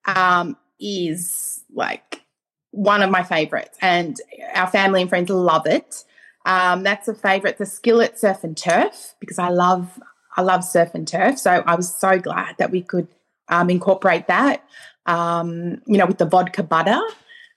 [0.04, 2.22] um, is like
[2.70, 4.20] one of my favorites, and
[4.54, 6.04] our family and friends love it.
[6.46, 7.58] Um, that's a favorite.
[7.58, 10.00] The skillet surf and turf because I love
[10.36, 11.38] I love surf and turf.
[11.38, 13.08] So I was so glad that we could
[13.48, 14.64] um, incorporate that,
[15.06, 17.00] um, you know, with the vodka butter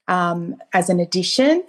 [0.08, 1.64] um, as an addition.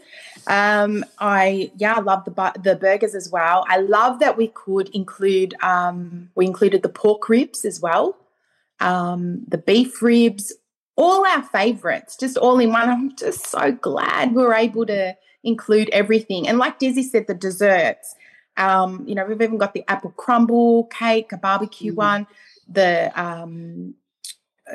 [0.47, 3.65] Um, I yeah, I love the bu- the burgers as well.
[3.69, 8.17] I love that we could include um, we included the pork ribs as well,
[8.81, 10.53] um, the beef ribs,
[10.97, 12.89] all our favorites, just all in one.
[12.89, 16.49] I'm just so glad we were able to include everything.
[16.49, 18.15] And like Desi said, the desserts.
[18.57, 21.97] Um, you know, we've even got the apple crumble cake, a barbecue Mm.
[21.97, 22.27] one,
[22.67, 23.95] the um,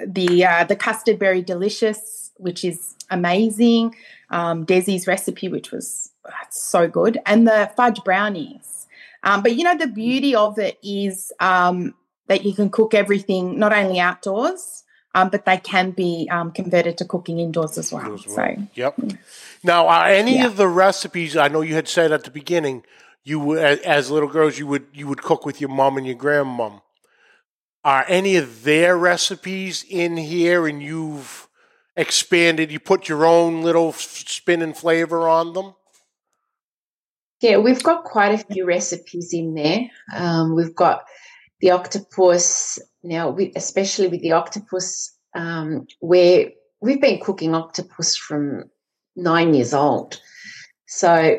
[0.05, 3.95] the uh, the custard berry delicious, which is amazing.
[4.29, 8.87] Um, Desi's recipe, which was uh, so good, and the fudge brownies.
[9.23, 11.93] Um, but you know, the beauty of it is um,
[12.27, 14.83] that you can cook everything not only outdoors,
[15.15, 18.13] um, but they can be um, converted to cooking indoors as well.
[18.13, 18.35] as well.
[18.35, 18.99] So Yep.
[19.63, 20.47] Now, are any Yeah.
[20.47, 21.37] of the recipes?
[21.37, 22.83] I know you had said at the beginning,
[23.23, 26.17] you would, as little girls, you would you would cook with your mom and your
[26.17, 26.81] grandmom.
[27.83, 31.49] Are any of their recipes in here, and you've
[31.95, 32.71] expanded?
[32.71, 35.75] You put your own little spin and flavor on them.
[37.41, 39.89] Yeah, we've got quite a few recipes in there.
[40.15, 41.03] Um, we've got
[41.59, 48.63] the octopus now, with, especially with the octopus, um, where we've been cooking octopus from
[49.17, 50.21] nine years old,
[50.87, 51.37] so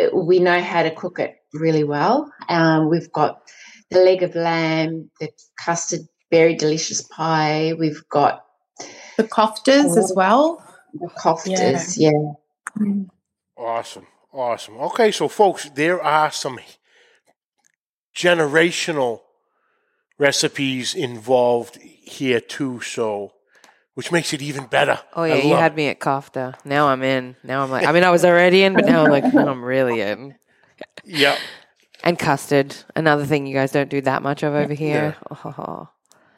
[0.00, 2.32] uh, we know how to cook it really well.
[2.48, 3.42] Um, we've got
[3.90, 7.72] the leg of lamb, the custard very delicious pie.
[7.78, 8.44] We've got
[9.16, 10.62] the koftas as well.
[10.94, 11.96] the koftas.
[11.96, 12.10] Yeah.
[13.56, 14.78] Awesome, awesome.
[14.78, 16.60] Okay, so folks, there are some
[18.14, 19.20] generational
[20.18, 22.80] recipes involved here too.
[22.80, 23.32] So,
[23.94, 25.00] which makes it even better.
[25.14, 26.54] Oh yeah, you had me at kofta.
[26.64, 27.36] Now I'm in.
[27.42, 29.64] Now I'm like, I mean, I was already in, but now I'm like, now I'm
[29.64, 30.36] really in.
[31.04, 31.38] Yep.
[32.04, 35.16] And custard, another thing you guys don't do that much of over here.
[35.30, 35.88] Oh,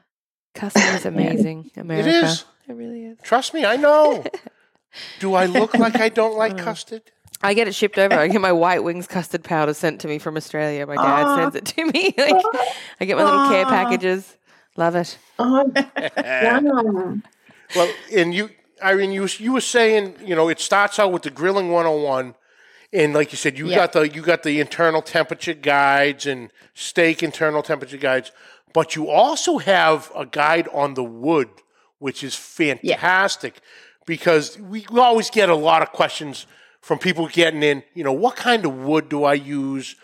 [0.54, 2.08] custard is amazing, America.
[2.08, 2.44] is.
[2.68, 3.18] It really is.
[3.22, 4.24] Trust me, I know.
[5.20, 6.64] Do I look like I don't like mm.
[6.64, 7.02] custard?
[7.42, 8.14] I get it shipped over.
[8.14, 10.86] I get my white wings custard powder sent to me from Australia.
[10.86, 11.36] My dad Aw.
[11.36, 12.14] sends it to me.
[12.18, 12.44] like,
[13.00, 14.36] I get my little care packages.
[14.76, 15.18] Love it.
[15.38, 17.22] Yum.
[17.74, 18.50] Well, and you,
[18.82, 22.34] Irene, you you were saying, you know, it starts out with the grilling 101,
[22.92, 23.76] and like you said, you Yeah.
[23.76, 28.32] got the you got the internal temperature guides and steak internal temperature guides,
[28.72, 31.48] but you also have a guide on the wood,
[31.98, 33.60] which is fantastic
[34.06, 36.46] because we, we always get a lot of questions
[36.80, 37.82] from people getting in.
[37.94, 39.96] You know, what kind of wood do I use?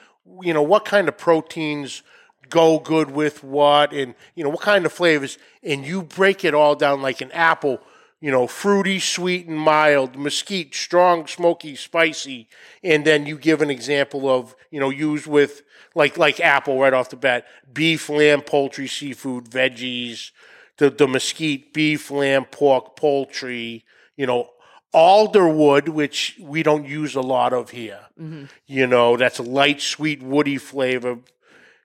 [0.43, 2.03] You know, what kind of proteins
[2.49, 6.55] go good with what and you know what kind of flavors and you break it
[6.55, 7.81] all down like an apple
[8.27, 12.49] you know fruity sweet and mild mesquite strong smoky spicy
[12.83, 15.63] and then you give an example of you know used with
[15.95, 20.31] like like apple right off the bat beef lamb poultry seafood veggies
[20.79, 23.85] the, the mesquite beef lamb pork poultry
[24.17, 24.51] you know
[24.95, 28.01] alderwood which we don't use a lot of here.
[28.19, 28.47] Mm-hmm.
[28.67, 31.19] You know that's a light sweet woody flavor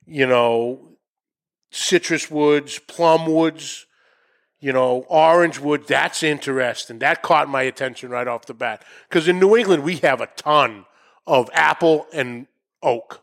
[0.06, 0.80] you know,
[1.72, 3.88] citrus woods, plum woods,
[4.62, 5.86] you know, orange wood.
[5.88, 7.00] That's interesting.
[7.00, 8.84] That caught my attention right off the bat.
[9.10, 10.86] Because in New England, we have a ton
[11.28, 12.48] of apple and
[12.82, 13.22] oak,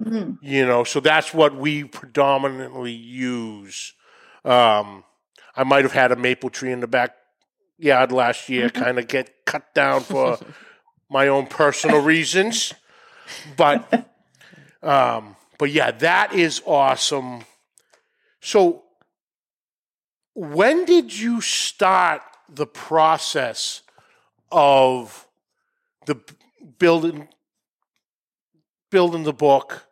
[0.00, 0.38] Mhm.
[0.42, 3.92] you know, so that's what we predominantly use.
[4.44, 5.04] Um,
[5.56, 9.44] I might have had a maple tree in the backyard last year, kind of get
[9.46, 10.38] cut down for
[11.10, 12.72] my own personal reasons.
[13.56, 14.06] But
[14.82, 17.42] um, but yeah, that is awesome.
[18.40, 18.84] So,
[20.40, 23.82] when did you start the process
[24.50, 25.28] of
[26.06, 26.18] the
[26.78, 27.28] building
[28.90, 29.86] building the book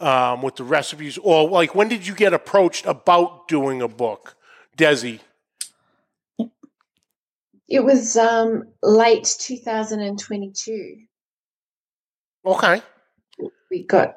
[0.00, 4.36] um, with the recipes, or like when did you get approached about doing a book,
[4.74, 5.20] Desi?
[7.68, 10.96] It was um, late 2022.
[12.46, 12.82] Okay,
[13.70, 14.16] We got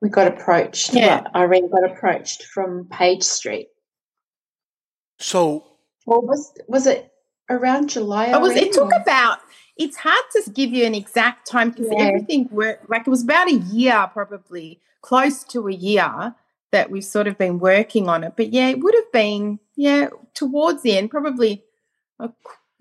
[0.00, 0.94] we got approached.
[0.94, 1.24] Yeah.
[1.34, 3.68] Irene got approached from Page Street.
[5.20, 5.64] So
[6.06, 7.12] Well, was was it
[7.48, 8.26] around July?
[8.26, 8.56] It was.
[8.56, 9.38] It took or- about.
[9.76, 12.04] It's hard to give you an exact time because Yeah.
[12.04, 12.90] everything worked.
[12.90, 16.34] Like it was about a year, probably close to a year
[16.72, 18.34] that we've sort of been working on it.
[18.36, 21.64] But yeah, it would have been yeah towards the end, probably
[22.18, 22.30] a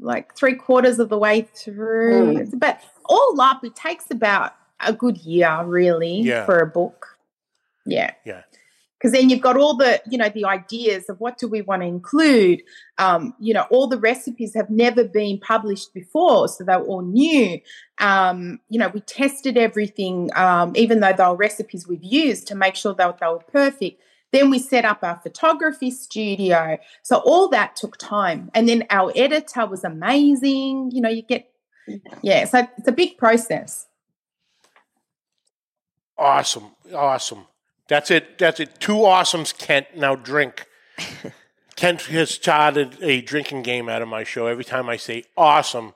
[0.02, 2.34] like three quarters of the way through.
[2.36, 2.40] Mm.
[2.42, 6.46] It's But all up, it takes about a good year, really, Yeah.
[6.46, 7.18] for a book.
[7.86, 8.12] Yeah.
[8.26, 8.44] Yeah.
[9.00, 11.82] Because then you've got all the you know the ideas of what do we want
[11.82, 12.62] to include?
[12.98, 17.02] Um, you know all the recipes have never been published before so they were all
[17.02, 17.60] new.
[18.00, 22.56] Um, you know we tested everything um, even though they were recipes we've used to
[22.56, 24.02] make sure that they were perfect.
[24.32, 26.78] Then we set up our photography studio.
[27.02, 28.52] So all that took time.
[28.54, 30.92] And then our editor was amazing.
[30.92, 31.50] You know you get
[32.22, 33.88] yeah so it's a big process.
[36.18, 36.72] Awesome.
[36.94, 37.46] Awesome.
[37.90, 38.38] That's it.
[38.38, 38.80] That's it.
[38.80, 39.88] Two awesomes, Kent.
[39.96, 40.66] Now drink.
[41.76, 44.48] Kent has started a drinking game out of my show.
[44.48, 45.94] Every time I say awesome,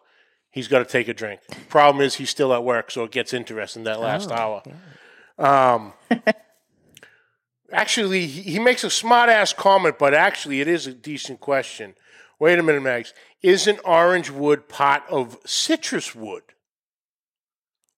[0.49, 1.41] he's got to take a drink.
[1.69, 4.63] Problem is, he's still at work, so it gets interesting that last Oh, hour.
[5.37, 5.93] Um,
[7.71, 11.95] actually, he he makes a smart ass comment, but actually, it is a decent question.
[12.39, 13.13] Wait a minute, Max.
[13.41, 16.43] Isn't orange wood part of citrus wood?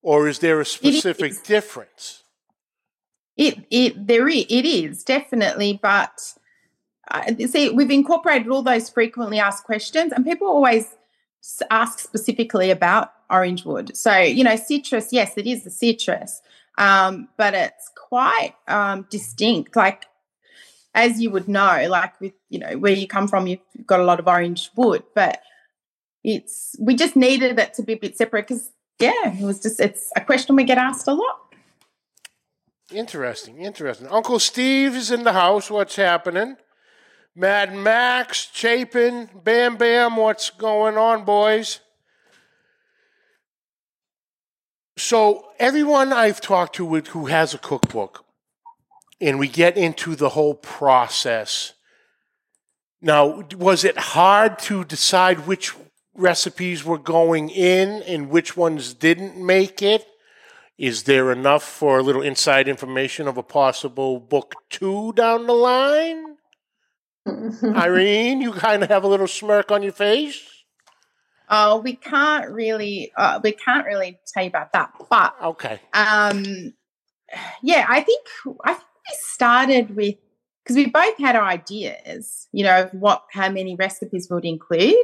[0.02, 2.24] Or is there a specific difference?
[3.38, 6.34] It it there is, it is definitely, but
[7.12, 10.96] uh, see, we've incorporated all those frequently asked questions, and people always
[11.70, 13.96] ask specifically about orange wood.
[13.96, 16.42] So you know, citrus, yes, it is the citrus,
[16.78, 19.76] um, but it's quite um, distinct.
[19.76, 20.06] Like
[20.94, 24.06] as you would know, like with you know where you come from, you've got a
[24.06, 25.42] lot of orange wood, but
[26.24, 29.80] it's we just needed it to be a bit separate because yeah, it was just
[29.80, 31.45] it's a question we get asked a lot.
[32.92, 34.08] Interesting, interesting.
[34.08, 35.72] Uncle Steve is in the house.
[35.72, 36.58] What's happening?
[37.36, 41.80] Mad Max, Chapin, Bam Bam, what's going on, boys?
[44.98, 48.24] So, everyone I've talked to with who has a cookbook,
[49.20, 51.74] and we get into the whole process.
[53.02, 55.74] Now, was it hard to decide which
[56.14, 60.08] recipes were going in and which ones didn't make it?
[60.78, 65.54] Is there enough for a little inside information of a possible book two down the
[65.54, 66.36] line?
[67.64, 70.42] Irene, you kind of have a little smirk on your face.
[71.50, 74.92] Oh, we can't really, uh, we can't really tell you about that.
[75.10, 75.80] But Okay.
[75.94, 76.74] um,
[77.62, 78.26] yeah, I think
[78.64, 80.16] I think we started with
[80.64, 84.96] because we both had our ideas, you know, of what how many recipes would include.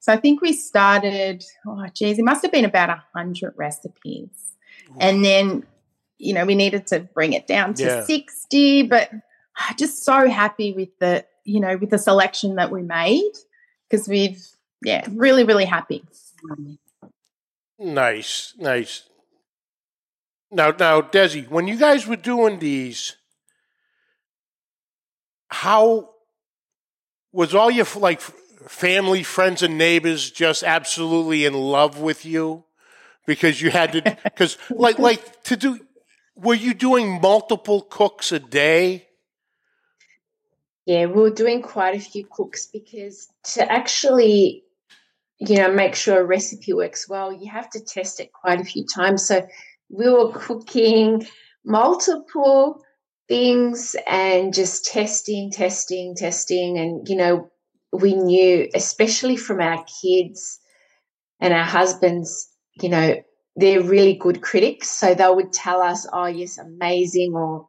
[0.00, 1.44] So I think we started.
[1.66, 4.56] Oh, geez, it must have been about a hundred recipes,
[4.98, 5.64] and then
[6.18, 8.04] you know we needed to bring it down to Yeah.
[8.04, 8.82] sixty.
[8.82, 9.10] But
[9.56, 13.32] I'm just so happy with the you know with the selection that we made
[13.88, 14.42] because we've
[14.82, 16.04] yeah really really happy.
[17.78, 19.08] Nice, nice.
[20.50, 23.16] Now, now, Desi, when you guys were doing these,
[25.48, 26.10] how
[27.32, 32.64] was all your like family, friends, and neighbors just absolutely in love with you
[33.26, 34.16] because you had to?
[34.24, 35.80] Because like, like to do,
[36.36, 39.06] were you doing multiple cooks a day?
[40.86, 44.64] Yeah, we were doing quite a few cooks because to actually,
[45.38, 48.64] you know, make sure a recipe works well, you have to test it quite a
[48.64, 49.26] few times.
[49.26, 49.46] So
[49.88, 51.26] we were cooking
[51.64, 52.82] multiple
[53.28, 56.78] things and just testing, testing, testing.
[56.78, 57.50] And, you know,
[57.92, 60.58] we knew, especially from our kids
[61.40, 62.48] and our husbands,
[62.80, 63.22] you know,
[63.56, 64.90] they're really good critics.
[64.90, 67.68] So they would tell us, oh, yes, amazing, or,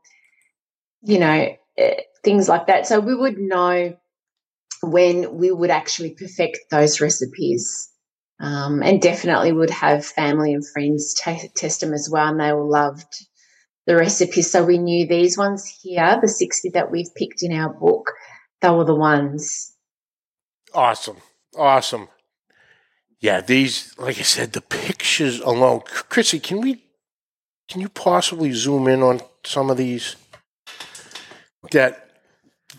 [1.04, 2.88] you know, eh, things like that.
[2.88, 3.96] So we would know
[4.82, 7.92] when we would actually perfect those recipes.
[8.38, 12.52] Um, and definitely would have family and friends t- test them as well, and they
[12.52, 13.08] all loved
[13.88, 14.52] the recipes.
[14.52, 18.12] So we knew these ones here, the 60 that we've picked in our book,
[18.62, 19.74] they were the ones.
[20.74, 21.18] Awesome.
[21.58, 22.10] Awesome.
[23.20, 25.82] Yeah, these, like I said, the pictures alone.
[26.10, 26.84] Chrissy, can we,
[27.68, 30.16] can you possibly zoom in on some of these?
[31.72, 32.06] That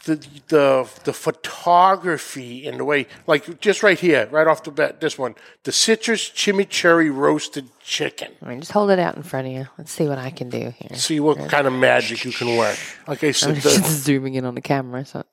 [0.07, 0.17] the
[0.49, 5.19] the the photography and the way, like just right here, right off the bat, this
[5.19, 5.35] one,
[5.65, 8.33] the citrus chimichurri roasted chicken.
[8.41, 9.67] I mean, just hold it out in front of you.
[9.77, 10.97] Let's see what I can do here.
[10.97, 12.79] See what kind of magic you can work.
[13.07, 15.05] Like I I'm just the, zooming in on the camera.
[15.05, 15.25] So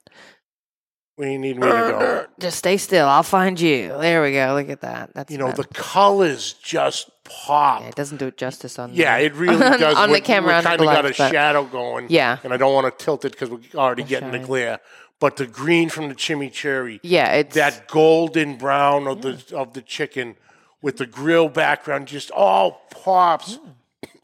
[1.23, 2.25] where you need me to go.
[2.39, 3.07] just stay still.
[3.07, 3.89] I'll find you.
[3.99, 4.53] There we go.
[4.55, 5.13] Look at that.
[5.13, 7.81] That's You know, the colors just pop.
[7.81, 8.93] yeah, it doesn't do it justice on.
[8.93, 9.95] Yeah, the, it really does.
[9.95, 10.57] on the We're- camera.
[10.57, 12.07] we kind of got a shadow going.
[12.09, 12.37] Yeah.
[12.43, 14.79] and I don't want to tilt it because we're already getting the glare.
[15.19, 19.81] But the green from the chimichurri, Yeah, it's that golden brown of the of the
[19.81, 20.35] chicken
[20.81, 23.69] with the grill background, just all pops, mm.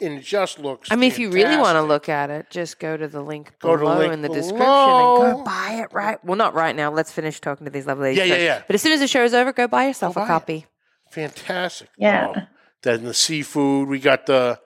[0.02, 0.92] And it just looks.
[0.92, 3.52] I mean, if you really want to look at it, just go to the link
[3.60, 6.24] Go to the below link in the description and go buy it right.
[6.24, 6.92] Well, not right now.
[6.92, 8.30] Let's finish talking to these lovely ladies.
[8.30, 8.64] Yeah, yeah, yeah.
[8.68, 10.28] But as soon as the show is over, go buy yourself Go a buy it.
[10.30, 10.66] copy.
[11.12, 11.90] fantastic.
[11.98, 12.34] Yeah.
[12.36, 12.42] Oh,
[12.82, 14.60] then the seafood, we got the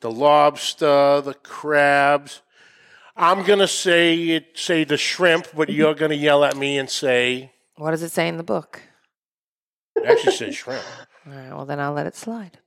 [0.00, 2.42] the lobster, the crabs.
[3.16, 4.58] I'm gonna say it.
[4.58, 7.52] Say the shrimp, but you're gonna yell at me and say.
[7.76, 8.82] What does it say in the book?
[9.96, 10.82] It actually says shrimp.
[11.26, 12.58] All right, well, then I'll let it slide.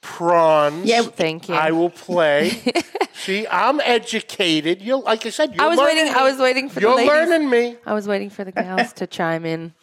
[0.00, 0.86] Prawns.
[0.86, 1.54] Yeah, Thank you.
[1.54, 2.50] I will play.
[3.14, 4.80] See, I'm educated.
[4.80, 6.14] You, like I said, you're I was learning waiting.
[6.14, 6.30] I me.
[6.30, 7.28] was waiting for You're the ladies.
[7.28, 7.76] learning me.
[7.84, 9.74] I was waiting for the gals to chime in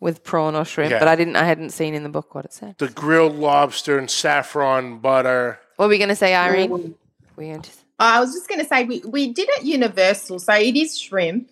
[0.00, 0.98] with prawn or shrimp, Yeah.
[0.98, 1.36] but I didn't.
[1.36, 2.76] I hadn't seen in the book what it said.
[2.78, 5.58] The grilled lobster and saffron butter.
[5.76, 6.94] What were we going to say, Irene?
[7.36, 7.62] We going
[7.98, 11.50] I was just going to say we, we did it Universal, so it is shrimp,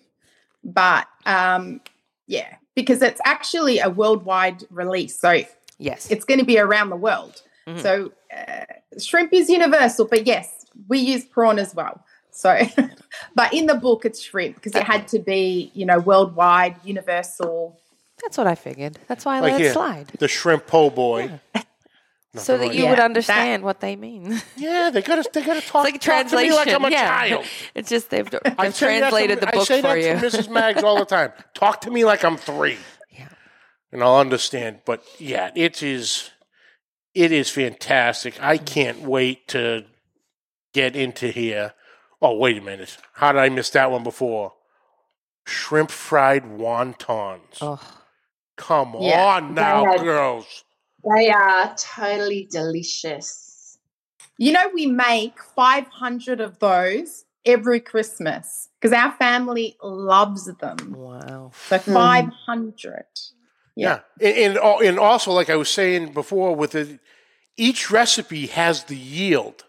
[0.63, 1.81] but um,
[2.27, 5.41] yeah, because it's actually a worldwide release, so
[5.79, 6.09] yes.
[6.11, 7.41] it's going to be around the world.
[7.67, 7.81] Mhm.
[7.81, 8.65] So uh,
[8.99, 12.03] shrimp is universal, but yes, we use prawn as well.
[12.31, 12.59] So,
[13.35, 17.79] but in the book, it's shrimp because it had to be, you know, worldwide, universal.
[18.21, 18.99] That's what I figured.
[19.07, 21.39] That's why I Like let here, it slide, the shrimp po' boy.
[22.35, 22.89] so that like you that.
[22.89, 24.41] would Yeah, understand what they mean.
[24.57, 26.55] Yeah, they gotta they gotta talk, like a talk to me translation.
[26.55, 27.07] like I'm a yeah.
[27.07, 27.45] child.
[27.73, 29.97] It's just they've, they've I say that to- translated the I book say for that
[29.97, 30.29] you.
[30.29, 30.49] to Mrs.
[30.49, 31.31] Mags all the time.
[31.53, 32.77] Talk to me like I'm three.
[33.11, 33.27] Yeah.
[33.91, 34.79] And I'll understand.
[34.85, 36.31] But yeah, it is
[37.15, 38.41] it is fantastic.
[38.43, 38.65] I Mm-hmm.
[38.65, 39.85] can't wait to
[40.73, 41.73] get into here.
[42.21, 42.97] Oh, wait a minute.
[43.13, 44.53] How did I miss that one before?
[45.45, 47.59] Shrimp fried wontons.
[47.61, 47.79] Oh,
[48.57, 49.25] Come Yeah.
[49.37, 50.03] on now, Yeah.
[50.03, 50.63] girls.
[51.03, 53.77] They are totally delicious.
[54.37, 60.77] You know, we make 500 of those every Christmas because our family loves them.
[60.95, 61.51] wow.
[61.69, 61.93] So Mm.
[61.93, 63.05] 500.
[63.75, 63.99] Yeah.
[64.21, 66.99] And, and, and also, like I was saying before, with it,
[67.57, 69.65] each recipe has the yield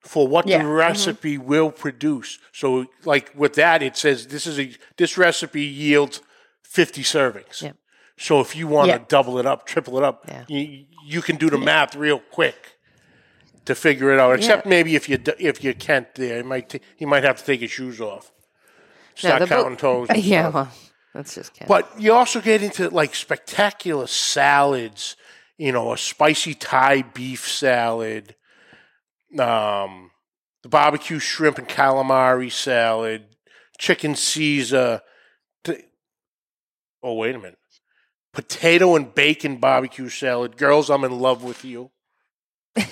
[0.00, 0.58] for what Yeah.
[0.58, 0.76] the Mhm.
[0.76, 2.38] recipe will produce.
[2.52, 6.20] So, like with that, it says this is a this recipe yields
[6.62, 7.62] fifty servings.
[7.62, 7.72] Yeah.
[8.18, 9.04] So if you want to Yeah.
[9.08, 10.44] double it up, triple it up, Yeah.
[10.48, 12.76] you, you can do the math real quick
[13.64, 14.34] to figure it out.
[14.34, 17.44] Except maybe if you if you can't, there, you might t- you might have to
[17.44, 18.32] take your shoes off,
[19.14, 20.08] start book- counting toes.
[20.10, 20.68] and Yeah, well,
[21.14, 21.68] that's just kidding.
[21.68, 25.16] But you also get into like spectacular salads,
[25.58, 28.34] you know, a spicy Thai beef salad,
[29.38, 30.10] um,
[30.62, 33.24] the barbecue shrimp and calamari salad,
[33.78, 35.02] chicken Caesar.
[35.64, 35.84] t-
[37.02, 37.58] oh, wait a minute.
[38.32, 40.56] Potato and bacon barbecue salad.
[40.56, 41.90] Girls, I'm in love with you.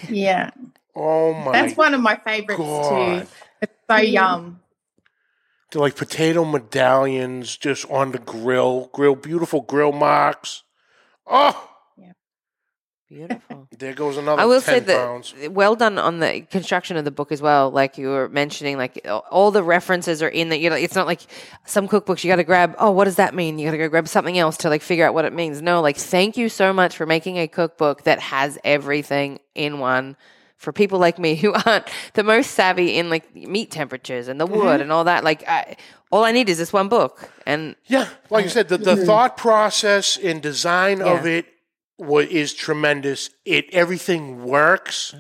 [0.09, 0.51] Yeah.
[0.95, 3.23] Oh my That's one of my favorites God.
[3.23, 3.29] too.
[3.62, 4.61] It's so yum.
[5.75, 10.64] Like potato medallions just on the grill, grill, beautiful grill marks.
[11.27, 12.12] Oh, yeah,
[13.09, 13.68] Beautiful.
[13.79, 15.35] there goes another I will 10 say that pounds.
[15.49, 17.71] well done on the construction of the book as well.
[17.71, 20.59] Like you were mentioning, like all the references are in that.
[20.59, 21.21] You know, it's not like
[21.66, 22.75] some cookbooks you got to grab.
[22.79, 23.59] Oh, what does that mean?
[23.61, 25.62] You got to go grab something else to like figure out what it means.
[25.62, 30.16] No, like thank you so much for making a cookbook that has everything in one.
[30.61, 34.47] For people like me who aren't the most savvy in like meat temperatures and the
[34.47, 34.67] Mm-hmm.
[34.67, 35.77] wood and all that, like I,
[36.13, 37.31] all I need is this one book.
[37.47, 41.39] And Yeah, like you said, the, the thought process and design of Yeah.
[41.39, 41.47] it
[41.99, 43.31] wa- is tremendous.
[43.47, 45.15] It everything works.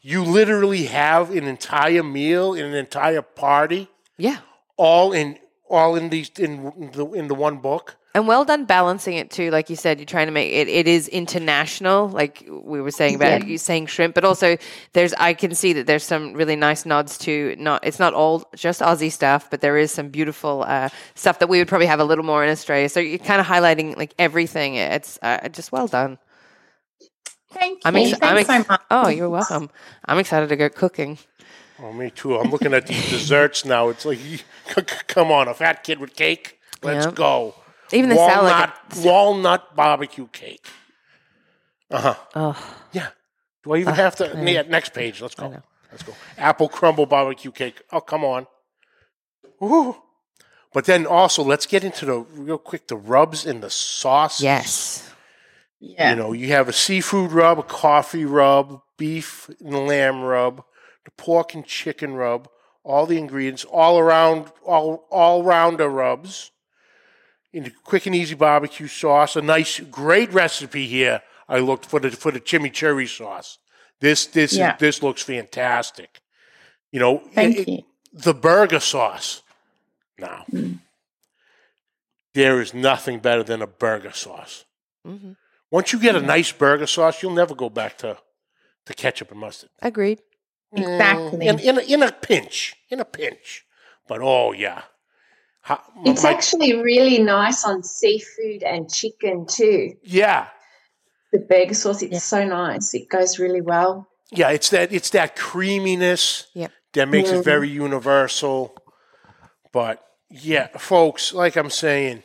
[0.00, 4.38] You literally have an entire meal and an entire party yeah,
[4.76, 5.38] all in
[5.68, 7.96] all in these in the in the one book.
[8.16, 9.50] And well done balancing it too.
[9.50, 13.16] Like you said, you're trying to make it, it is international, like we were saying
[13.16, 14.56] about you saying shrimp, but also
[14.92, 18.48] there's, I can see that there's some really nice nods to not, it's not all
[18.54, 21.98] just Aussie stuff, but there is some beautiful uh, stuff that we would probably have
[21.98, 22.88] a little more in Australia.
[22.88, 24.76] So you're kind of highlighting like everything.
[24.76, 26.18] It's uh, just well done.
[27.50, 27.80] Thank you.
[27.84, 28.80] I'm, ex- Thanks I'm so ex- much.
[28.92, 29.70] Oh, you're welcome.
[30.04, 31.18] I'm excited to go cooking.
[31.80, 32.36] Oh, me too.
[32.38, 33.88] I'm looking at these desserts now.
[33.88, 34.20] It's like,
[35.08, 36.60] come on, a fat kid with cake.
[36.80, 37.12] Let's Yeah.
[37.12, 37.54] go.
[37.94, 40.66] Even the salad, like walnut, walnut barbecue cake.
[41.90, 42.14] Uh huh.
[42.34, 43.08] Oh, Yeah.
[43.62, 44.24] Do I even have to?
[44.44, 45.22] Yeah, next page.
[45.22, 45.62] Let's go.
[45.90, 46.12] Let's go.
[46.36, 47.80] Apple crumble barbecue cake.
[47.92, 48.46] Oh, come on.
[49.60, 49.96] Woo.
[50.72, 54.42] But then also, let's get into the real quick the rubs and the sauce.
[54.42, 55.08] yes.
[55.80, 56.10] Yeah.
[56.10, 60.64] You know, you have a seafood rub, a coffee rub, beef and lamb rub,
[61.04, 62.48] the pork and chicken rub,
[62.82, 66.50] all the ingredients, all around, all all rounder rubs.
[67.54, 71.22] In the quick and easy barbecue sauce, a nice, great recipe here.
[71.48, 73.58] I looked for the for the chimichurri sauce.
[74.00, 74.74] This this Yeah.
[74.74, 76.20] is, this looks fantastic.
[76.90, 77.82] You know, Thank it- you.
[78.12, 79.42] the burger sauce.
[80.18, 80.80] Now, Mm.
[82.34, 84.64] there is nothing better than a burger sauce.
[85.04, 85.32] hmm
[85.70, 88.16] Once you get a nice burger sauce, you'll never go back to,
[88.86, 89.70] to ketchup and mustard.
[89.82, 90.20] Agreed.
[90.72, 91.46] Exactly.
[91.46, 92.74] In, in, a, in a pinch.
[92.90, 93.64] In a pinch.
[94.08, 94.82] But oh, yeah.
[95.64, 99.94] How, It's my- actually really nice on seafood and chicken too.
[100.02, 100.48] yeah.
[101.32, 102.18] The burger sauce, it's Yeah.
[102.18, 102.92] so nice.
[102.94, 104.06] It goes really well.
[104.30, 106.70] Yeah, it's that it's that creaminess Yep.
[106.92, 107.44] that makes it Mhm.
[107.44, 108.76] very universal.
[109.72, 112.22] But yeah, folks, like I'm saying,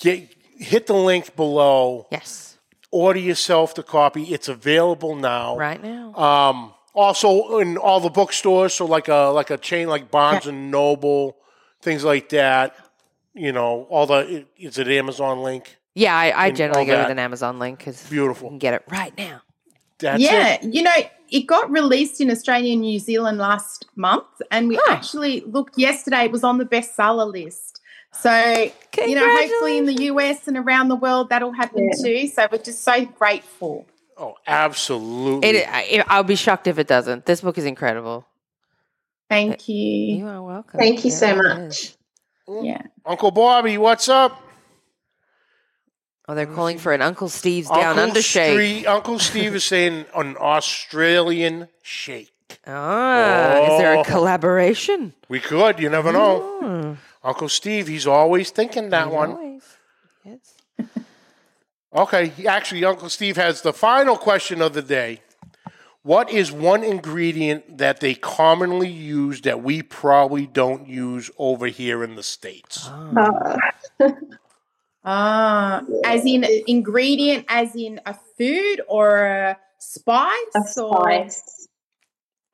[0.00, 0.28] get
[0.58, 2.06] hit the link below.
[2.10, 2.56] Yes.
[2.90, 4.24] Order yourself the copy.
[4.34, 5.56] It's available now.
[5.56, 6.14] Right now.
[6.14, 10.70] Um, also in all the bookstores, so like a like a chain like Barnes and
[10.70, 11.36] Noble,
[11.82, 12.74] things like that.
[13.34, 15.76] You know, all the is it Amazon link?
[15.94, 17.02] yeah, I, I and generally all go that.
[17.04, 18.14] with an Amazon link because beautiful.
[18.14, 18.48] you Beautiful.
[18.50, 19.42] can get it right now.
[19.98, 20.64] That's yeah, it.
[20.74, 20.92] you know,
[21.30, 24.92] it got released in Australia and New Zealand last month, and we Huh.
[24.94, 26.24] actually looked yesterday.
[26.24, 27.80] It was on the bestseller list.
[28.14, 28.30] So
[28.98, 32.04] you know, hopefully in the US and around the world that'll happen Yeah.
[32.04, 32.26] too.
[32.28, 33.86] So we're just so grateful.
[34.18, 35.48] Oh, absolutely.
[35.48, 37.24] It, I, I'll be shocked if it doesn't.
[37.24, 38.26] This book is incredible.
[39.32, 39.76] Thank You
[40.18, 40.26] you.
[40.28, 40.78] are welcome.
[40.78, 41.58] Thank you It so much.
[41.70, 41.96] is.
[42.48, 42.82] Yeah.
[43.06, 44.38] Uncle Bobby, what's up?
[46.28, 48.84] Oh, they're calling for an Uncle Steve's down Uncle under shake.
[48.84, 52.28] Stre- Uncle Steve is saying an Australian shake.
[52.66, 54.00] Ah, is there Oh.
[54.02, 55.14] a collaboration?
[55.30, 56.98] We could, you never know.
[57.24, 59.30] Uncle Steve, he's always thinking that As one.
[59.32, 59.62] always.
[60.24, 60.54] Yes.
[61.94, 65.20] Okay, actually, Uncle Steve has the final question of the day.
[66.04, 72.02] What is one ingredient that they commonly use that we probably don't use over here
[72.02, 72.88] in the States?
[72.88, 73.56] Uh,
[75.04, 81.68] Ah, as in ingredient, as in a food or a spice, a or spice.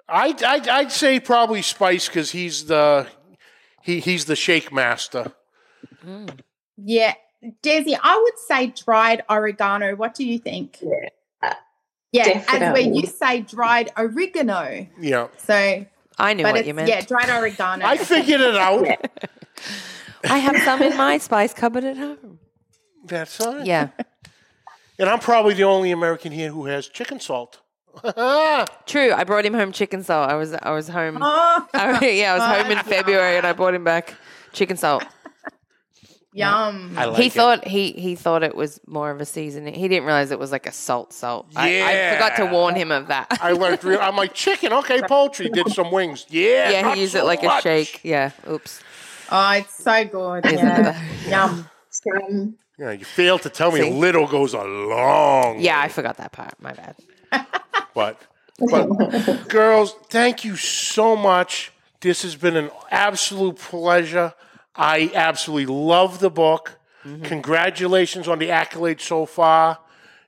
[0.09, 3.07] I, I, I'd say probably Spice because he's the
[3.83, 5.33] he, he's the shake master.
[6.79, 7.15] yeah,
[7.63, 9.95] Desi, I would say dried oregano.
[9.95, 10.79] What do you think?
[10.81, 11.11] Yeah.
[12.13, 14.87] Yeah, as where you say dried oregano.
[14.99, 15.85] Yeah, So,
[16.19, 16.89] I knew but what you meant.
[16.89, 17.85] yeah, dried oregano.
[17.85, 18.87] I figured it out.
[20.25, 22.39] I have some in my spice cupboard at home.
[23.05, 23.67] That's fine.
[23.67, 23.89] Yeah.
[24.99, 27.61] And I'm probably the only American here who has chicken salt.
[28.87, 29.13] True.
[29.13, 30.31] I brought him home chicken salt.
[30.31, 31.19] I was I was home.
[31.23, 34.15] Oh, yeah, I was home in February and I brought him back
[34.53, 35.05] chicken salt.
[36.39, 36.95] Yum.
[36.97, 37.32] I like he it.
[37.32, 39.74] thought he he thought it was more of a seasoning.
[39.74, 41.47] He didn't realize it was like a salt salt.
[41.57, 43.26] I, I forgot to warn him of that.
[43.41, 43.82] I learned.
[43.84, 44.72] Real, I'm like chicken.
[44.72, 45.49] Okay, poultry.
[45.51, 46.26] Did some wings.
[46.28, 46.70] Yeah.
[46.70, 47.61] yeah, he used so it like much.
[47.66, 48.01] a shake.
[48.03, 48.30] Yeah.
[48.49, 48.80] Oops.
[49.30, 50.47] Oh, it's so good.
[50.47, 50.95] Isn't Yeah.
[51.24, 51.28] it?
[51.28, 51.68] Yum.
[52.78, 53.89] Yeah, you failed to tell me See?
[53.89, 55.59] a little goes a long.
[55.61, 56.55] Yeah, I forgot that part.
[56.61, 56.97] My bad.
[57.95, 58.22] But,
[58.59, 61.72] but girls, thank you so much.
[62.01, 64.34] This has been an absolute pleasure.
[64.79, 66.79] I absolutely love the book.
[67.05, 67.24] Mm-hmm.
[67.24, 69.79] Congratulations on the accolades so far.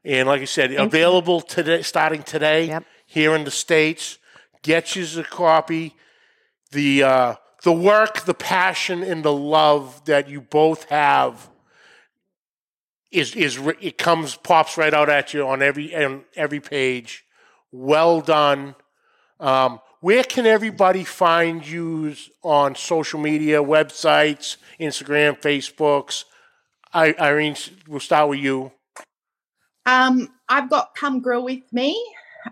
[0.04, 2.84] And like I said, available today, starting today Yep.
[3.06, 4.18] here in the states.
[4.62, 5.94] Get you a copy.
[6.72, 11.48] The uh, the work, the passion, and the love that you both have
[13.10, 17.24] is is it comes pops right out at you on every on every page.
[17.72, 18.74] Well done.
[19.38, 26.24] Um, where can everybody find you on social media, websites, Instagram, Facebooks?
[26.92, 28.72] I, Irene, we'll start with you.
[29.86, 32.02] Um, I've got Come Grill with Me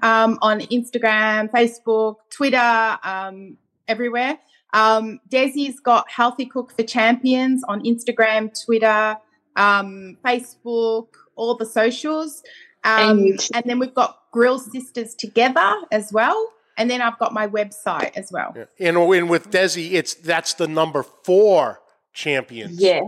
[0.02, 4.38] um, on Instagram, Facebook, Twitter, um, everywhere.
[4.74, 9.16] Um, Desi's got Healthy Cook for Champions on Instagram, Twitter,
[9.56, 12.42] um, Facebook, all the socials.
[12.84, 16.52] Um, And and, then we've got Grill Sisters Together as well.
[16.78, 18.54] And then I've got my website as well.
[18.78, 21.80] And, and with Desi, it's that's the number four
[22.14, 22.80] champions.
[22.80, 23.04] yes,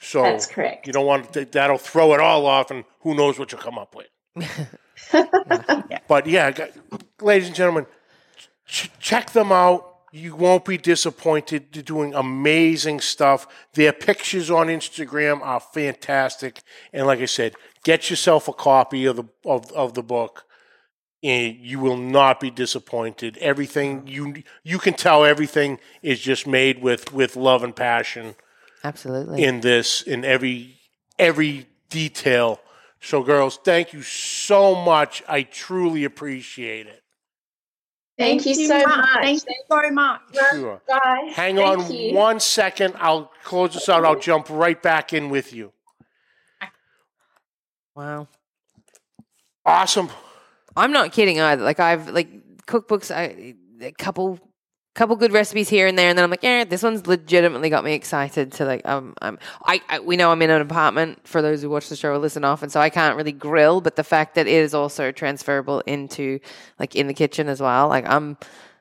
[0.00, 0.86] so that's correct.
[0.86, 3.78] You don't want to, that'll throw it all off, and who knows what you'll come
[3.78, 4.08] up with.
[6.08, 6.52] But yeah,
[7.20, 7.86] ladies and gentlemen,
[8.66, 9.94] ch- check them out.
[10.12, 11.66] You won't be disappointed.
[11.72, 13.46] They're doing amazing stuff.
[13.74, 16.62] Their pictures on Instagram are fantastic.
[16.92, 17.54] And like I said,
[17.84, 20.45] get yourself a copy of the of, of the book, and
[21.26, 23.36] you will not be disappointed.
[23.38, 28.34] Everything you you can tell everything is just made with with love and passion
[28.84, 29.42] Absolutely.
[29.42, 30.78] in this in every
[31.18, 32.60] every detail.
[33.00, 35.22] So girls, thank you so much.
[35.28, 37.02] I truly appreciate it.
[38.18, 39.08] Thank you so much.
[39.20, 40.20] Thank you so much.
[40.52, 40.80] Sure.
[40.88, 41.32] Bye.
[41.34, 42.14] Hang Thank on you.
[42.14, 42.94] one second.
[42.98, 44.04] I'll close this out.
[44.06, 45.72] I'll jump right back in with you.
[47.94, 48.26] wow.
[49.66, 50.08] Awesome.
[50.76, 51.64] I'm not kidding either.
[51.64, 52.28] Like I've like
[52.66, 54.38] cookbooks, I a couple
[54.94, 57.84] couple good recipes here and there, and then I'm like, yeah, this one's legitimately got
[57.84, 61.42] me excited to like um I'm I, I we know I'm in an apartment for
[61.42, 64.04] those who watch the show or listen often, so I can't really grill, but the
[64.04, 66.40] fact that it is also transferable into
[66.78, 68.36] like in the kitchen as well, like I'm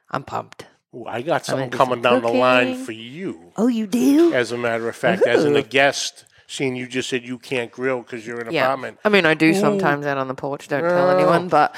[0.10, 0.66] I'm pumped.
[0.96, 3.52] Ooh, I got something coming down the line for you.
[3.58, 4.34] Oh, you do?
[4.34, 7.72] As a matter of fact, as in a guest, seeing you just said you can't
[7.72, 8.66] grill because you're in an Yeah.
[8.66, 9.00] apartment.
[9.04, 10.68] I mean, I do sometimes out on the porch.
[10.68, 11.76] Don't tell anyone, but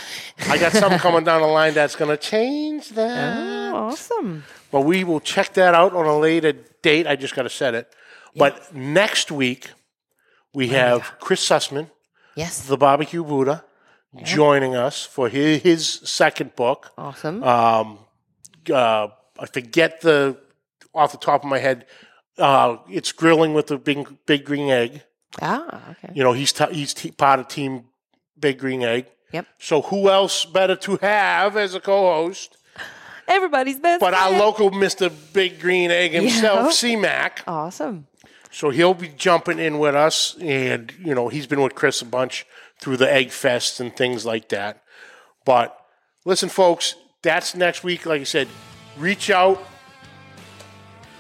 [0.50, 3.74] I got something coming down the line that's going to change that.
[3.74, 4.44] oh, awesome.
[4.72, 7.08] But we will check that out on a later date.
[7.08, 7.94] I just got to set it.
[8.36, 9.72] But next week,
[10.54, 11.90] we have Chris Sussman,
[12.36, 12.62] Yes.
[12.68, 13.64] the Barbecue Buddha,
[14.24, 16.92] joining us for his, his second book.
[16.98, 17.44] Awesome.
[17.44, 18.00] Um,
[18.72, 19.08] uh,
[19.40, 20.38] I forget the
[20.94, 21.86] off the top of my head.
[22.38, 25.04] Uh, it's grilling with the big big green egg.
[25.42, 26.14] ah, okay.
[26.14, 27.86] You know, he's t- he's t- part of Team
[28.40, 29.08] Big Green Egg.
[29.34, 29.46] Yep.
[29.60, 32.56] So who else better to have as a co-host
[33.28, 34.00] Everybody's best.
[34.00, 36.72] but our local Mister Big Green Egg himself, Yeah.
[36.72, 37.44] C-Mac.
[37.48, 38.08] Awesome.
[38.52, 42.06] So he'll be jumping in with us, and you know he's been with Chris a
[42.06, 42.46] bunch
[42.80, 44.82] through the Egg Fest and things like that.
[45.44, 45.78] But
[46.26, 48.06] listen, folks, that's next week.
[48.06, 48.48] Like I said,
[48.98, 49.62] reach out,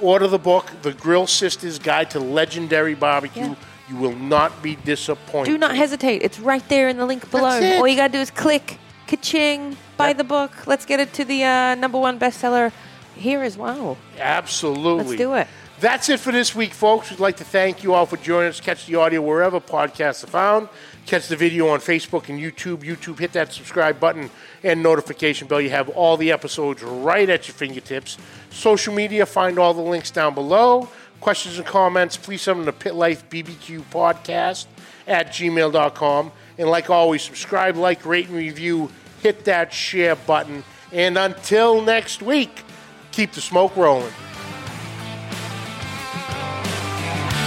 [0.01, 3.55] order the book, "The Grill Sisters Guide to Legendary Barbecue." Yeah.
[3.89, 5.49] You will not be disappointed.
[5.51, 6.21] Do not hesitate.
[6.21, 7.77] It's right there in the link below.
[7.77, 10.17] All you gotta do is click, ka-ching, buy Yep.
[10.17, 10.67] the book.
[10.67, 12.73] Let's get it to the uh, number one bestseller
[13.15, 13.97] here as well.
[14.19, 15.05] Absolutely.
[15.05, 15.47] Let's do it.
[15.79, 17.11] That's it for this week, folks.
[17.11, 18.59] We'd like to thank you all for joining us.
[18.59, 20.69] Catch the audio wherever podcasts are found.
[21.07, 22.79] Catch the video on Facebook and YouTube.
[22.79, 24.29] YouTube, hit that subscribe button
[24.61, 25.61] and notification bell.
[25.61, 28.17] You have all the episodes right at your fingertips.
[28.49, 30.89] Social media, find all the links down below.
[31.21, 34.65] Questions and comments, please send them to Pit Life BBQ Podcast
[35.07, 36.31] at gmail.com.
[36.57, 38.91] And like always, subscribe, like, rate, and review.
[39.23, 40.65] Hit that share button.
[40.91, 42.63] And until next week,
[43.13, 44.11] keep the smoke rolling.